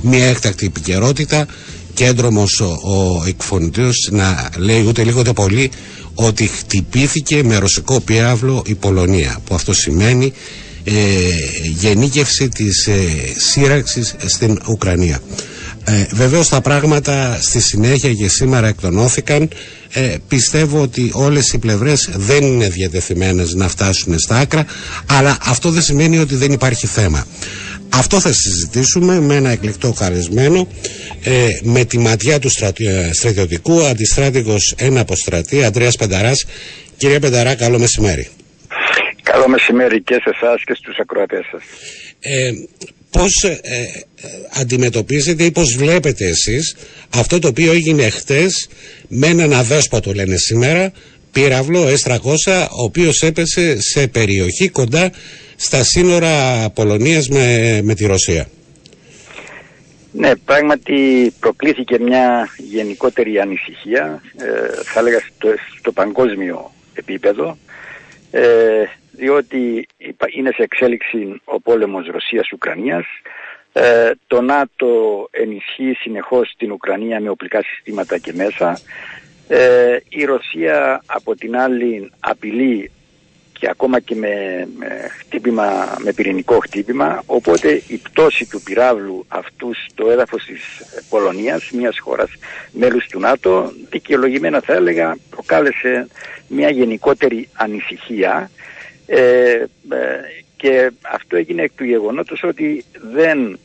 μια 0.00 0.24
έκτακτη 0.26 0.66
επικαιρότητα 0.66 1.46
και 1.94 2.04
έντρομος 2.04 2.60
ο, 2.60 2.64
ο 2.66 3.24
εκφωνητής 3.26 4.08
να 4.10 4.48
λέει 4.56 4.84
ούτε 4.86 5.04
λίγο 5.04 5.20
ούτε 5.20 5.32
πολύ 5.32 5.70
ότι 6.14 6.46
χτυπήθηκε 6.46 7.42
με 7.44 7.56
ρωσικό 7.56 8.00
πυράβλο 8.00 8.62
η 8.66 8.74
Πολωνία 8.74 9.38
που 9.44 9.54
αυτό 9.54 9.72
σημαίνει 9.72 10.32
ε, 10.84 10.92
γενίκευση 11.80 12.48
της 12.48 12.86
ε, 12.86 13.06
σύραξης 13.36 14.14
στην 14.26 14.58
Ουκρανία. 14.68 15.20
Ε, 15.86 16.06
βεβαίως 16.12 16.48
τα 16.48 16.60
πράγματα 16.60 17.38
στη 17.40 17.60
συνέχεια 17.60 18.12
και 18.12 18.28
σήμερα 18.28 18.66
εκτονώθηκαν. 18.66 19.48
Ε, 19.92 20.16
πιστεύω 20.28 20.80
ότι 20.80 21.10
όλες 21.14 21.52
οι 21.52 21.58
πλευρές 21.58 22.10
δεν 22.14 22.42
είναι 22.42 22.68
διατεθειμένες 22.68 23.54
να 23.54 23.68
φτάσουν 23.68 24.18
στα 24.18 24.36
άκρα 24.36 24.66
αλλά 25.10 25.38
αυτό 25.46 25.70
δεν 25.70 25.82
σημαίνει 25.82 26.18
ότι 26.18 26.34
δεν 26.34 26.52
υπάρχει 26.52 26.86
θέμα. 26.86 27.26
Αυτό 27.94 28.20
θα 28.20 28.32
συζητήσουμε 28.32 29.20
με 29.20 29.34
ένα 29.34 29.50
εκλεκτό 29.50 29.92
καλεσμένο 29.92 30.68
ε, 31.24 31.46
με 31.62 31.84
τη 31.84 31.98
ματιά 31.98 32.38
του 32.38 32.48
ε, 32.76 33.12
στρατιωτικού 33.12 33.84
αντιστράτηγος 33.84 34.74
ένα 34.78 35.00
αποστρατή 35.00 35.64
Αντρέας 35.64 35.96
Πενταράς. 35.96 36.46
Κύριε 36.96 37.18
Πενταρά 37.18 37.54
καλό 37.54 37.78
μεσημέρι. 37.78 38.28
Καλό 39.22 39.48
μεσημέρι 39.48 40.02
και 40.02 40.14
σε 40.14 40.30
εσάς 40.34 40.64
και 40.64 40.74
στους 40.74 40.98
ακροατές 40.98 41.44
σας. 41.50 41.62
Ε, 42.20 42.50
Πώς 43.18 43.42
ε, 43.44 43.60
αντιμετωπίζετε 44.60 45.44
ή 45.44 45.50
πώς 45.50 45.76
βλέπετε 45.76 46.26
εσείς 46.28 46.76
αυτό 47.14 47.38
το 47.38 47.48
οποίο 47.48 47.72
έγινε 47.72 48.10
χτες 48.10 48.68
με 49.08 49.26
έναν 49.26 49.52
αδέσποτο 49.52 50.12
λένε 50.12 50.36
σήμερα 50.36 50.92
πύραυλο 51.32 51.84
S300 52.04 52.66
ο 52.70 52.82
οποίος 52.82 53.22
έπεσε 53.22 53.80
σε 53.80 54.08
περιοχή 54.08 54.68
κοντά 54.68 55.12
στα 55.56 55.84
σύνορα 55.84 56.70
Πολωνίας 56.74 57.28
με, 57.28 57.80
με 57.82 57.94
τη 57.94 58.06
Ρωσία. 58.06 58.46
Ναι, 60.12 60.36
πράγματι 60.36 61.32
προκλήθηκε 61.40 61.98
μια 61.98 62.48
γενικότερη 62.56 63.38
ανησυχία, 63.38 64.22
ε, 64.36 64.82
θα 64.84 65.00
έλεγα 65.00 65.18
στο, 65.78 65.92
παγκόσμιο 65.92 66.72
επίπεδο, 66.94 67.58
ε, 68.30 68.42
διότι 69.16 69.86
είναι 70.34 70.50
σε 70.50 70.62
εξέλιξη 70.62 71.40
ο 71.44 71.60
πόλεμος 71.60 72.06
Ρωσίας-Ουκρανίας, 72.06 73.04
ε, 73.72 74.10
το 74.26 74.40
ΝΑΤΟ 74.40 75.28
ενισχύει 75.30 75.92
συνεχώς 75.92 76.54
την 76.56 76.72
Ουκρανία 76.72 77.20
με 77.20 77.28
οπλικά 77.28 77.62
συστήματα 77.62 78.18
και 78.18 78.32
μέσα, 78.32 78.78
ε, 79.48 79.96
η 80.08 80.24
Ρωσία 80.24 81.02
από 81.06 81.34
την 81.34 81.56
άλλη 81.56 82.10
απειλεί 82.20 82.90
και 83.58 83.68
ακόμα 83.70 84.00
και 84.00 84.14
με, 84.14 84.68
χτύπημα, 85.18 85.96
με 85.98 86.12
πυρηνικό 86.12 86.58
χτύπημα. 86.58 87.22
Οπότε 87.26 87.82
η 87.86 87.96
πτώση 87.96 88.50
του 88.50 88.62
πυράβλου 88.62 89.24
αυτού 89.28 89.70
στο 89.88 90.10
έδαφος 90.10 90.44
της 90.44 90.60
Πολωνίας 91.08 91.70
μιας 91.70 91.98
χώρας 91.98 92.30
μέλους 92.72 93.06
του 93.06 93.20
ΝΑΤΟ 93.20 93.72
δικαιολογημένα 93.90 94.60
θα 94.60 94.74
έλεγα 94.74 95.16
προκάλεσε 95.30 96.08
μια 96.48 96.70
γενικότερη 96.70 97.48
ανησυχία 97.52 98.50
ε, 99.06 99.52
ε, 99.52 99.66
και 100.56 100.90
αυτό 101.02 101.36
έγινε 101.36 101.62
εκ 101.62 101.72
του 101.76 101.84
γεγονότος 101.84 102.42
ότι 102.42 102.84
δεν, 103.12 103.58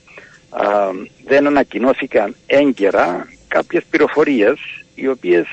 δεν 1.25 1.47
ανακοινώθηκαν 1.47 2.35
έγκαιρα 2.45 3.27
κάποιες 3.47 3.83
πληροφορίες 3.89 4.59
οι 4.95 5.07
οποίες 5.07 5.47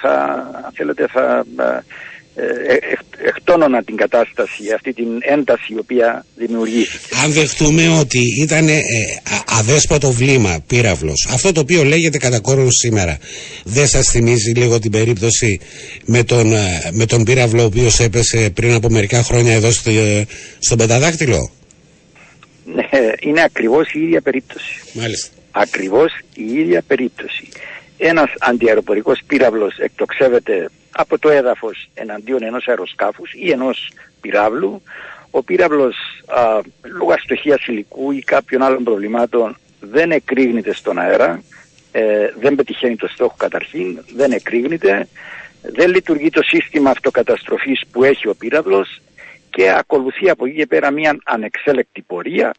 θα, 0.00 0.72
θέλετε, 0.74 1.06
θα 1.06 1.44
ε, 2.34 2.76
εκτόνωνα 3.28 3.82
την 3.82 3.96
κατάσταση, 3.96 4.72
αυτή 4.74 4.92
την 4.92 5.06
ένταση 5.20 5.72
η 5.72 5.78
οποία 5.78 6.24
δημιουργήθηκε. 6.36 7.14
Αν 7.24 7.32
δεχτούμε 7.32 7.88
ότι 7.88 8.20
ήταν 8.42 8.68
ε, 8.68 8.80
αδέσποτο 9.58 10.10
βλήμα, 10.10 10.64
πύραυλος, 10.66 11.28
αυτό 11.32 11.52
το 11.52 11.60
οποίο 11.60 11.84
λέγεται 11.84 12.18
κατά 12.18 12.40
κόρον 12.40 12.72
σήμερα, 12.72 13.18
δεν 13.64 13.86
σας 13.86 14.08
θυμίζει 14.10 14.50
λίγο 14.50 14.78
την 14.78 14.90
περίπτωση 14.90 15.60
με 16.04 16.22
τον, 16.22 16.52
ε, 16.52 16.90
με 16.92 17.06
τον 17.06 17.24
πύραυλο 17.24 17.62
ο 17.62 17.64
οποίος 17.64 18.00
έπεσε 18.00 18.50
πριν 18.50 18.74
από 18.74 18.88
μερικά 18.90 19.22
χρόνια 19.22 19.54
εδώ 19.54 19.70
στο, 19.70 19.90
ε, 19.90 20.26
στον 20.58 20.78
Πενταδάκτυλο; 20.78 21.50
Ναι, 22.64 22.88
είναι 23.20 23.42
ακριβώς 23.42 23.92
η 23.92 24.00
ίδια 24.00 24.20
περίπτωση. 24.20 24.80
Μάλιστα. 24.92 25.28
Ακριβώς 25.50 26.18
η 26.34 26.44
ίδια 26.58 26.82
περίπτωση. 26.86 27.48
Ένας 27.98 28.30
αντιαεροπορικός 28.38 29.20
πύραυλος 29.26 29.76
εκτοξεύεται 29.78 30.70
από 30.92 31.18
το 31.18 31.28
έδαφος 31.30 31.88
εναντίον 31.94 32.42
ενός 32.42 32.68
αεροσκάφους 32.68 33.32
ή 33.34 33.50
ενός 33.50 33.92
πυράβλου. 34.20 34.82
Ο 35.30 35.42
πύραυλος 35.42 35.96
α, 36.26 36.60
λόγω 36.82 37.12
αστοχίας 37.12 37.66
υλικού 37.66 38.10
ή 38.10 38.22
κάποιων 38.22 38.62
άλλων 38.62 38.84
προβλημάτων 38.84 39.56
δεν 39.80 40.10
εκρήγνεται 40.10 40.74
στον 40.74 40.98
αέρα, 40.98 41.42
ε, 41.92 42.32
δεν 42.40 42.54
πετυχαίνει 42.54 42.96
το 42.96 43.08
στόχο 43.08 43.34
καταρχήν, 43.36 43.98
δεν 44.14 44.32
εκρήγνεται, 44.32 45.08
δεν 45.62 45.90
λειτουργεί 45.90 46.30
το 46.30 46.42
σύστημα 46.42 46.90
αυτοκαταστροφής 46.90 47.82
που 47.92 48.04
έχει 48.04 48.28
ο 48.28 48.34
πύραυλος 48.34 49.00
και 49.52 49.70
ακολουθεί 49.70 50.30
από 50.30 50.46
εκεί 50.46 50.56
και 50.56 50.66
πέρα 50.66 50.90
μια 50.90 51.18
ανεξέλεκτη 51.24 52.02
πορεία 52.02 52.54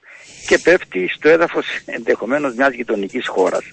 και 0.47 0.58
πέφτει 0.58 1.10
στο 1.13 1.29
έδαφος 1.29 1.65
ενδεχομένως 1.86 2.56
μιας 2.56 2.73
γειτονικής 2.73 3.27
χώρας. 3.27 3.63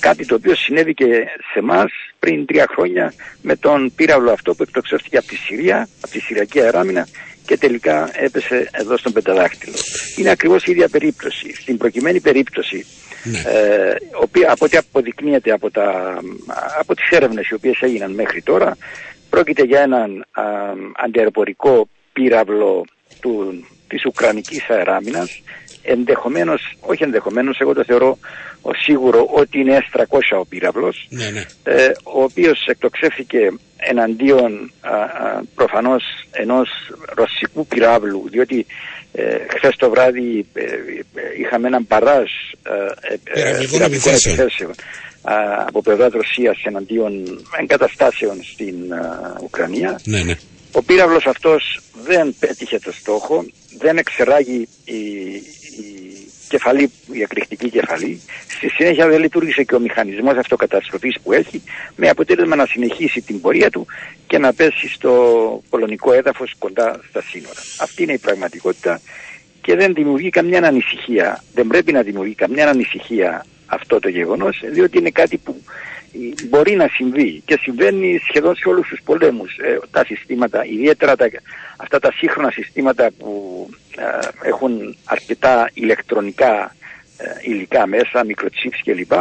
Κάτι 0.00 0.26
το 0.26 0.34
οποίο 0.34 0.54
συνέβη 0.54 0.94
και 0.94 1.06
σε 1.52 1.58
εμάς 1.58 1.92
πριν 2.18 2.46
τρία 2.46 2.66
χρόνια 2.74 3.12
με 3.42 3.56
τον 3.56 3.92
πύραυλο 3.96 4.30
αυτό 4.30 4.54
που 4.54 4.62
εκτοξεύτηκε 4.62 5.16
από 5.16 5.26
τη 5.26 5.36
Συρία, 5.36 5.88
από 6.02 6.12
τη 6.12 6.20
Συριακή 6.20 6.60
αεράμινα 6.60 7.06
και 7.46 7.58
τελικά 7.58 8.10
έπεσε 8.12 8.68
εδώ 8.72 8.96
στον 8.96 9.12
Πενταδάκτυλο. 9.12 9.76
Είναι 10.16 10.30
ακριβώς 10.30 10.64
η 10.64 10.70
ίδια 10.70 10.88
περίπτωση. 10.88 11.54
Στην 11.54 11.76
προκειμένη 11.76 12.20
περίπτωση, 12.20 12.86
ναι. 13.24 13.38
ε, 13.38 13.96
από 14.48 14.64
ό,τι 14.64 14.76
αποδεικνύεται 14.76 15.50
από, 15.52 15.70
τα, 15.70 16.18
από 16.78 16.94
τις 16.94 17.08
έρευνες 17.10 17.48
οι 17.48 17.54
οποίες 17.54 17.80
έγιναν 17.80 18.12
μέχρι 18.12 18.42
τώρα, 18.42 18.76
πρόκειται 19.30 19.62
για 19.62 19.80
έναν 19.80 20.26
α, 20.32 20.42
αντιεροπορικό 21.04 21.88
πύραυλο 22.14 22.84
του, 23.20 23.64
της 23.88 24.04
Ουκρανικής 24.04 24.70
αεράμινας 24.70 25.42
ενδεχομένως, 25.82 26.76
όχι 26.80 27.02
ενδεχομένως, 27.02 27.58
εγώ 27.60 27.74
το 27.74 27.84
θεωρώ 27.84 28.18
σίγουρο 28.72 29.26
ότι 29.30 29.58
είναι 29.58 29.78
S300 29.92 30.04
ο 30.40 30.44
πύραυλος 30.46 31.06
ναι, 31.08 31.30
ναι. 31.30 31.44
Ε, 31.62 31.92
ο 32.02 32.22
οποίος 32.22 32.66
εκτοξεύθηκε 32.66 33.38
εναντίον 33.76 34.72
α, 34.80 34.96
α, 34.96 35.42
προφανώς 35.54 36.02
ενός 36.30 36.68
ρωσικού 37.14 37.66
πυράβλου 37.66 38.28
διότι 38.30 38.66
ε, 39.12 39.36
χθες 39.56 39.76
το 39.76 39.90
βράδυ 39.90 40.46
ε, 40.52 40.62
είχαμε 41.40 41.66
έναν 41.66 41.86
παράζ 41.86 42.30
ε, 42.62 43.40
ε 43.40 43.84
επιθέσεων 43.84 44.74
από 45.66 45.82
πλευράς 45.82 46.12
Ρωσίας 46.12 46.56
εναντίον 46.64 47.42
εγκαταστάσεων 47.60 48.42
στην 48.42 48.74
Ουκρανία 49.42 50.00
ναι, 50.04 50.22
ναι. 50.22 50.34
Ο 50.76 50.82
πύραυλος 50.82 51.26
αυτός 51.26 51.80
δεν 52.04 52.34
πέτυχε 52.38 52.78
το 52.78 52.92
στόχο, 52.92 53.44
δεν 53.78 53.98
εξεράγει 53.98 54.68
η, 54.84 54.94
η 54.94 55.94
κεφαλή, 56.48 56.90
η 57.12 57.22
εκρηκτική 57.22 57.70
κεφαλή. 57.70 58.20
Στη 58.48 58.68
συνέχεια 58.68 59.08
δεν 59.08 59.20
λειτουργήσε 59.20 59.62
και 59.62 59.74
ο 59.74 59.78
μηχανισμός 59.78 60.36
αυτοκαταστροφής 60.36 61.20
που 61.22 61.32
έχει, 61.32 61.62
με 61.96 62.08
αποτέλεσμα 62.08 62.56
να 62.56 62.66
συνεχίσει 62.66 63.20
την 63.20 63.40
πορεία 63.40 63.70
του 63.70 63.86
και 64.26 64.38
να 64.38 64.52
πέσει 64.52 64.88
στο 64.88 65.12
πολωνικό 65.70 66.12
έδαφος 66.12 66.54
κοντά 66.58 67.00
στα 67.08 67.22
σύνορα. 67.22 67.60
Αυτή 67.80 68.02
είναι 68.02 68.12
η 68.12 68.18
πραγματικότητα 68.18 69.00
και 69.60 69.74
δεν 69.74 69.94
δημιουργεί 69.94 70.30
καμιά 70.30 70.62
ανησυχία. 70.64 71.44
Δεν 71.54 71.66
πρέπει 71.66 71.92
να 71.92 72.02
δημιουργεί 72.02 72.34
καμιά 72.34 72.68
ανησυχία 72.68 73.46
αυτό 73.66 73.98
το 73.98 74.08
γεγονός, 74.08 74.62
διότι 74.72 74.98
είναι 74.98 75.10
κάτι 75.10 75.36
που 75.36 75.62
μπορεί 76.48 76.76
να 76.76 76.88
συμβεί 76.88 77.42
και 77.44 77.58
συμβαίνει 77.60 78.20
σχεδόν 78.28 78.56
σε 78.56 78.68
όλους 78.68 78.88
τους 78.88 79.00
πολέμους. 79.04 79.56
Ε, 79.56 79.78
τα 79.90 80.04
συστήματα, 80.04 80.64
ιδιαίτερα 80.64 81.16
τα, 81.16 81.26
αυτά 81.76 81.98
τα 81.98 82.12
σύγχρονα 82.12 82.50
συστήματα 82.50 83.10
που 83.18 83.68
ε, 83.96 84.48
έχουν 84.48 84.96
αρκετά 85.04 85.70
ηλεκτρονικά 85.74 86.74
ε, 86.80 86.83
υλικά 87.42 87.86
μέσα, 87.86 88.24
μικροτσίψ 88.24 88.80
κλπ. 88.84 89.12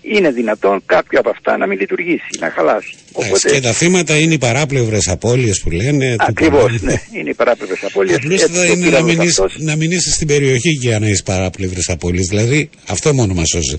Είναι 0.00 0.30
δυνατόν 0.30 0.82
κάποιο 0.86 1.18
από 1.18 1.30
αυτά 1.30 1.56
να 1.56 1.66
μην 1.66 1.78
λειτουργήσει, 1.78 2.28
να 2.38 2.50
χαλάσει. 2.50 2.94
Οπότε... 3.12 3.50
Και 3.50 3.60
τα 3.60 3.72
θύματα 3.72 4.18
είναι 4.18 4.34
οι 4.34 4.38
παράπλευρες 4.38 5.08
απώλειες 5.08 5.60
που 5.60 5.70
λένε. 5.70 6.16
Ακριβώς, 6.18 6.80
ναι, 6.80 7.02
είναι 7.12 7.30
οι 7.30 7.34
παράπλευρες 7.34 7.84
απώλειες. 7.84 8.16
Απλώς 8.16 8.68
είναι 8.68 8.88
να 8.88 9.02
μην, 9.02 9.20
αυτός... 9.20 9.56
να 9.58 9.76
μην 9.76 9.90
είσαι 9.90 10.10
στην 10.10 10.26
περιοχή 10.26 10.70
για 10.70 10.98
να 10.98 11.06
είσαι 11.06 11.22
παράπλευρες 11.22 11.88
απώλειες. 11.88 12.26
Δηλαδή 12.28 12.70
αυτό 12.88 13.14
μόνο 13.14 13.34
μας 13.34 13.48
σώζει. 13.48 13.76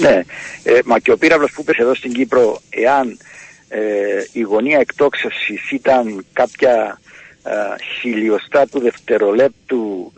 Ναι, 0.00 0.22
ε, 0.62 0.78
μα 0.84 0.98
και 0.98 1.12
ο 1.12 1.16
πύραυλος 1.18 1.50
που 1.54 1.60
είπες 1.60 1.76
εδώ 1.76 1.94
στην 1.94 2.12
Κύπρο, 2.12 2.60
εάν 2.70 3.18
ε, 3.68 3.78
η 4.32 4.40
γωνία 4.40 4.78
εκτόξευσης 4.78 5.70
ήταν 5.70 6.26
κάποια 6.32 7.00
ε, 7.44 7.50
χιλιοστά 8.00 8.66
του 8.66 8.80
δευτερολέπτου 8.80 10.12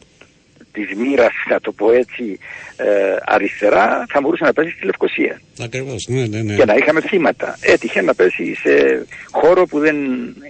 της 0.73 0.89
μοίρας, 0.97 1.33
να 1.51 1.61
το 1.61 1.73
πω 1.73 1.93
έτσι, 1.93 2.39
ε, 2.77 3.17
αριστερά, 3.25 4.07
θα 4.09 4.21
μπορούσε 4.21 4.45
να 4.45 4.53
πέσει 4.53 4.71
στη 4.71 4.85
Λευκοσία. 4.85 5.41
Ακριβώς, 5.63 6.07
ναι, 6.09 6.27
ναι, 6.27 6.43
ναι. 6.43 6.55
Και 6.55 6.65
να 6.65 6.75
είχαμε 6.75 7.01
θύματα. 7.01 7.59
Έτυχε 7.61 8.03
να 8.03 8.15
πέσει 8.15 8.55
σε 8.55 9.07
χώρο 9.31 9.67
που 9.67 9.79
δεν 9.79 9.97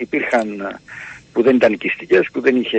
υπήρχαν 0.01 0.79
που 1.33 1.43
δεν 1.43 1.57
ήταν 1.57 1.73
οικιστικές, 1.73 2.29
που 2.33 2.41
δεν 2.41 2.57
είχε... 2.57 2.79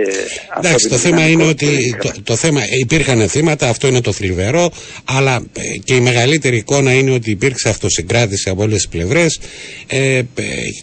Εντάξει, 0.58 0.88
το 0.88 0.96
θέμα 0.96 1.28
είναι 1.28 1.44
ότι 1.44 1.96
το, 2.00 2.12
το, 2.22 2.36
θέμα, 2.36 2.60
υπήρχαν 2.80 3.28
θύματα, 3.28 3.68
αυτό 3.68 3.86
είναι 3.86 4.00
το 4.00 4.12
θλιβερό, 4.12 4.70
αλλά 5.04 5.34
ε, 5.52 5.78
και 5.84 5.94
η 5.94 6.00
μεγαλύτερη 6.00 6.56
εικόνα 6.56 6.92
είναι 6.92 7.10
ότι 7.10 7.30
υπήρξε 7.30 7.68
αυτοσυγκράτηση 7.68 8.48
από 8.48 8.62
όλες 8.62 8.76
τις 8.76 8.88
πλευρές 8.88 9.40
ε, 9.86 10.18
ε 10.18 10.24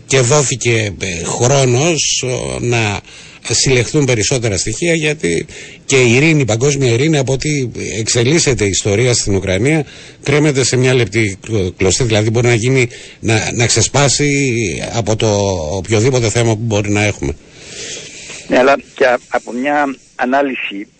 και 0.05 0.19
δόθηκε 0.19 0.93
ε, 0.99 1.23
χρόνος 1.23 2.23
να 2.59 2.99
συλλεχθούν 3.53 4.05
περισσότερα 4.05 4.57
στοιχεία 4.57 4.93
γιατί 4.93 5.45
και 5.85 6.01
η 6.01 6.15
ειρήνη, 6.15 6.41
η 6.41 6.45
παγκόσμια 6.45 6.91
ειρήνη 6.91 7.17
από 7.17 7.33
ότι 7.33 7.71
εξελίσσεται 7.99 8.65
η 8.65 8.69
ιστορία 8.69 9.13
στην 9.13 9.35
Ουκρανία 9.35 9.85
κρέμεται 10.23 10.63
σε 10.63 10.75
μια 10.75 10.93
λεπτή 10.93 11.39
κλωστή 11.77 12.03
δηλαδή 12.03 12.29
μπορεί 12.29 12.47
να 12.47 12.53
γίνει 12.53 12.89
να, 13.19 13.51
να 13.53 13.65
ξεσπάσει 13.65 14.29
από 14.93 15.15
το 15.15 15.27
οποιοδήποτε 15.71 16.29
θέμα 16.29 16.53
που 16.53 16.63
μπορεί 16.63 16.91
να 16.91 17.03
έχουμε. 17.03 17.35
Ναι 18.47 18.57
αλλά 18.57 18.75
και 18.95 19.05
από 19.27 19.51
μια 19.51 19.95
ανάλυση 20.15 20.75
α, 20.75 20.87
που 20.87 20.98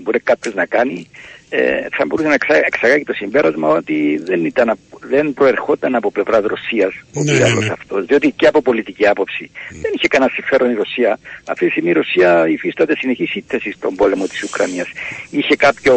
μπορεί 0.00 0.20
κάποιος 0.20 0.54
να 0.54 0.66
κάνει 0.66 1.08
ε, 1.48 1.86
θα 1.92 2.04
μπορούσε 2.06 2.28
να 2.28 2.34
εξαγάγει 2.66 3.04
το 3.04 3.12
συμπέρασμα 3.12 3.68
ότι 3.68 4.20
δεν, 4.24 4.44
ήταν, 4.44 4.78
δεν 5.00 5.34
προερχόταν 5.34 5.94
από 5.94 6.10
πλευράς 6.10 6.44
Ρωσίας 6.44 6.94
ο 7.14 7.22
ναι, 7.22 7.32
ναι, 7.32 7.48
ναι. 7.48 7.68
αυτός. 7.72 8.04
Διότι 8.04 8.30
και 8.30 8.46
από 8.46 8.62
πολιτική 8.62 9.06
άποψη 9.06 9.50
mm. 9.52 9.74
δεν 9.82 9.92
είχε 9.94 10.08
κανένα 10.08 10.30
συμφέρον 10.34 10.70
η 10.70 10.74
Ρωσία. 10.74 11.18
Αυτή 11.44 11.64
τη 11.64 11.70
στιγμή 11.70 11.90
η 11.90 11.92
Ρωσία 11.92 12.48
υφίσταται 12.48 12.96
συνεχής 12.96 13.30
σύνθεση 13.30 13.72
στον 13.72 13.94
πόλεμο 13.94 14.26
της 14.26 14.42
Ουκρανίας. 14.42 14.88
Είχε 15.30 15.56
κάποιο 15.56 15.94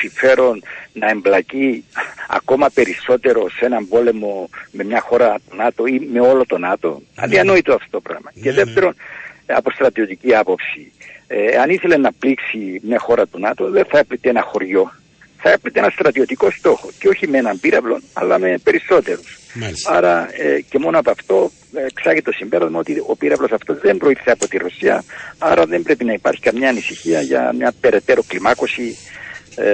συμφέρον 0.00 0.62
να 0.92 1.10
εμπλακεί 1.10 1.84
ακόμα 2.28 2.70
περισσότερο 2.74 3.50
σε 3.50 3.64
έναν 3.64 3.88
πόλεμο 3.88 4.48
με 4.70 4.84
μια 4.84 5.00
χώρα 5.00 5.34
του 5.48 5.56
ΝΑΤΟ 5.56 5.86
ή 5.86 6.08
με 6.12 6.20
όλο 6.20 6.46
το 6.46 6.58
ΝΑΤΟ; 6.58 7.02
Mm. 7.04 7.22
Αδιανόητο 7.22 7.74
αυτό 7.74 7.88
το 7.90 8.00
πράγμα. 8.00 8.32
Και 8.42 8.52
δεύτερον, 8.52 8.94
από 9.46 9.70
στρατιωτική 9.70 10.34
άποψη. 10.34 10.92
Ε, 11.26 11.56
αν 11.56 11.70
ήθελε 11.70 11.96
να 11.96 12.12
πλήξει 12.12 12.80
μια 12.82 12.98
χώρα 12.98 13.26
του 13.26 13.38
ΝΑΤΟ 13.38 13.70
δεν 13.70 13.84
θα 13.90 13.98
έπλητε 13.98 14.28
ένα 14.28 14.42
χωριό. 14.42 14.92
Θα 15.36 15.50
έπλητε 15.50 15.78
ένα 15.78 15.90
στρατιωτικό 15.90 16.50
στόχο 16.50 16.90
και 16.98 17.08
όχι 17.08 17.28
με 17.28 17.38
έναν 17.38 17.60
πύραυλο 17.60 18.00
αλλά 18.12 18.38
με 18.38 18.58
περισσότερους. 18.62 19.38
Άρα 19.84 20.28
ε, 20.32 20.60
και 20.60 20.78
μόνο 20.78 20.98
από 20.98 21.10
αυτό 21.10 21.50
ε, 21.74 21.84
εξάγει 21.84 22.22
το 22.22 22.32
συμπέρασμα 22.32 22.78
ότι 22.78 23.02
ο 23.06 23.16
πύραυλος 23.16 23.50
αυτός 23.52 23.78
δεν 23.80 23.96
προήλθε 23.96 24.30
από 24.30 24.48
τη 24.48 24.56
Ρωσία 24.56 25.04
άρα 25.38 25.66
δεν 25.66 25.82
πρέπει 25.82 26.04
να 26.04 26.12
υπάρχει 26.12 26.40
καμιά 26.40 26.68
ανησυχία 26.68 27.20
για 27.20 27.52
μια 27.58 27.72
περαιτέρω 27.80 28.22
κλιμάκωση 28.26 28.96
ε, 29.54 29.64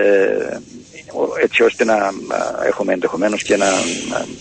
έτσι 1.43 1.63
ώστε 1.63 1.85
να 1.85 1.97
έχουμε 2.67 2.93
ενδεχομένως 2.93 3.43
και 3.43 3.55
ένα, 3.55 3.69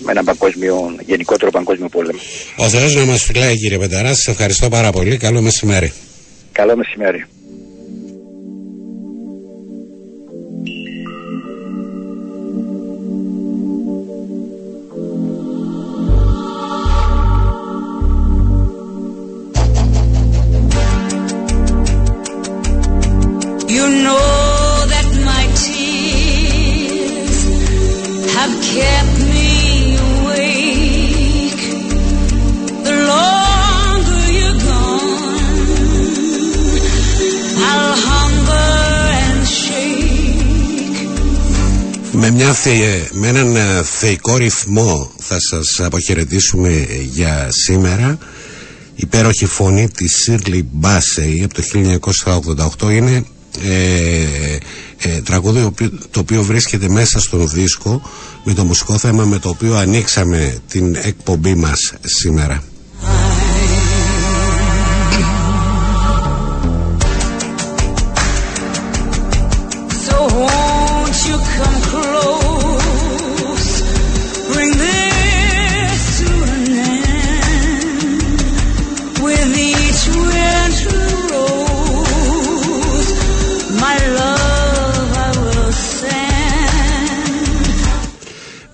ένα 0.09 0.23
παγκόσμιο, 0.23 0.95
γενικότερο 1.05 1.51
παγκόσμιο 1.51 1.89
πόλεμο. 1.89 2.19
Ο 2.55 2.69
Θεός 2.69 2.95
να 2.95 3.05
μας 3.05 3.23
φυλάει 3.23 3.57
κύριε 3.57 3.77
Πενταρά, 3.77 4.07
σας 4.07 4.27
ευχαριστώ 4.27 4.69
πάρα 4.69 4.91
πολύ. 4.91 5.17
Καλό 5.17 5.41
μεσημέρι. 5.41 5.93
Καλό 6.52 6.76
μεσημέρι. 6.76 7.24
You 23.76 23.86
know 24.04 24.86
that 24.92 25.08
my 25.28 25.44
tears 25.64 27.38
have 28.36 28.54
kept 28.72 29.14
Με, 42.31 42.35
μια 42.35 42.55
με 43.11 43.27
έναν 43.27 43.55
ε, 43.55 43.83
θεϊκό 43.83 44.37
ρυθμό 44.37 45.11
θα 45.17 45.37
σας 45.39 45.79
αποχαιρετήσουμε 45.79 46.87
για 47.11 47.47
σήμερα. 47.51 48.17
Υπέροχη 48.95 49.45
φωνή 49.45 49.89
της 49.89 50.15
Σίρλι 50.15 50.69
Μπάσεϊ 50.71 51.43
από 51.43 51.53
το 51.53 51.63
1988 52.81 52.91
είναι 52.91 53.25
ε, 53.63 54.57
ε, 54.97 55.21
τραγούδι 55.21 55.69
το 56.11 56.19
οποίο 56.19 56.43
βρίσκεται 56.43 56.89
μέσα 56.89 57.19
στον 57.19 57.49
δίσκο 57.49 58.01
με 58.43 58.53
το 58.53 58.63
μουσικό 58.63 58.97
θέμα 58.97 59.25
με 59.25 59.39
το 59.39 59.49
οποίο 59.49 59.75
ανοίξαμε 59.75 60.57
την 60.67 60.95
εκπομπή 60.95 61.55
μας 61.55 61.93
σήμερα 62.01 62.63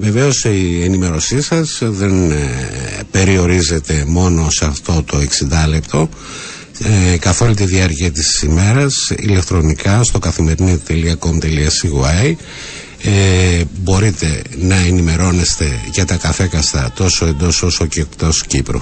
Βεβαίως 0.06 0.44
η 0.44 0.82
ενημερωσή 0.84 1.42
σας 1.42 1.78
δεν 1.82 2.32
ε, 2.32 2.38
περιορίζεται 3.12 4.04
μόνο 4.08 4.50
σε 4.50 4.66
αυτό 4.66 5.04
το 5.04 5.18
60 5.18 5.22
λεπτό 5.68 6.10
ε, 7.14 7.18
καθ' 7.18 7.42
όλη 7.42 7.56
τη 7.56 7.66
διάρκεια 7.66 8.12
της 8.12 8.42
ημέρας 8.42 9.12
ηλεκτρονικά 9.18 10.04
στο 10.04 10.20
καθημερινή.com.cy 10.20 12.34
ε, 13.04 13.64
μπορείτε 13.84 14.42
να 14.58 14.76
ενημερώνεστε 14.76 15.80
για 15.92 16.06
τα 16.06 16.16
καφέκαστα 16.16 16.92
τόσο 16.96 17.26
εντός 17.26 17.64
όσο 17.64 17.86
και 17.86 18.02
εκτός 18.02 18.44
Κύπρου. 18.48 18.80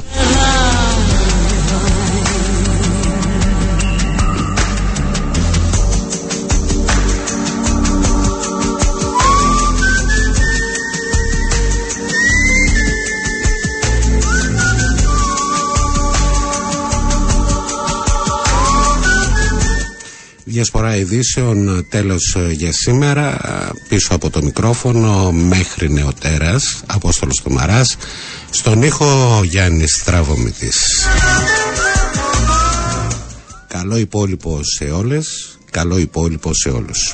Διασπορά 20.54 20.96
ειδήσεων 20.96 21.86
τέλος 21.90 22.36
ε, 22.36 22.52
για 22.52 22.72
σήμερα. 22.74 23.40
Πίσω 23.88 24.14
από 24.14 24.30
το 24.30 24.44
μικρόφωνο 24.44 25.32
μέχρι 25.32 25.92
νεοτέρας 25.92 26.84
Απόστολος 26.86 27.42
Τομαράς 27.42 27.98
στον 28.50 28.82
ήχο 28.82 29.42
Γιάννης 29.44 29.96
Στραβομητής. 29.96 31.08
Καλό 33.68 33.98
υπόλοιπο 33.98 34.60
σε 34.64 34.84
όλες 34.84 35.58
Καλό 35.72 35.98
υπόλοιπο 35.98 36.54
σε 36.54 36.70
όλους 36.70 37.14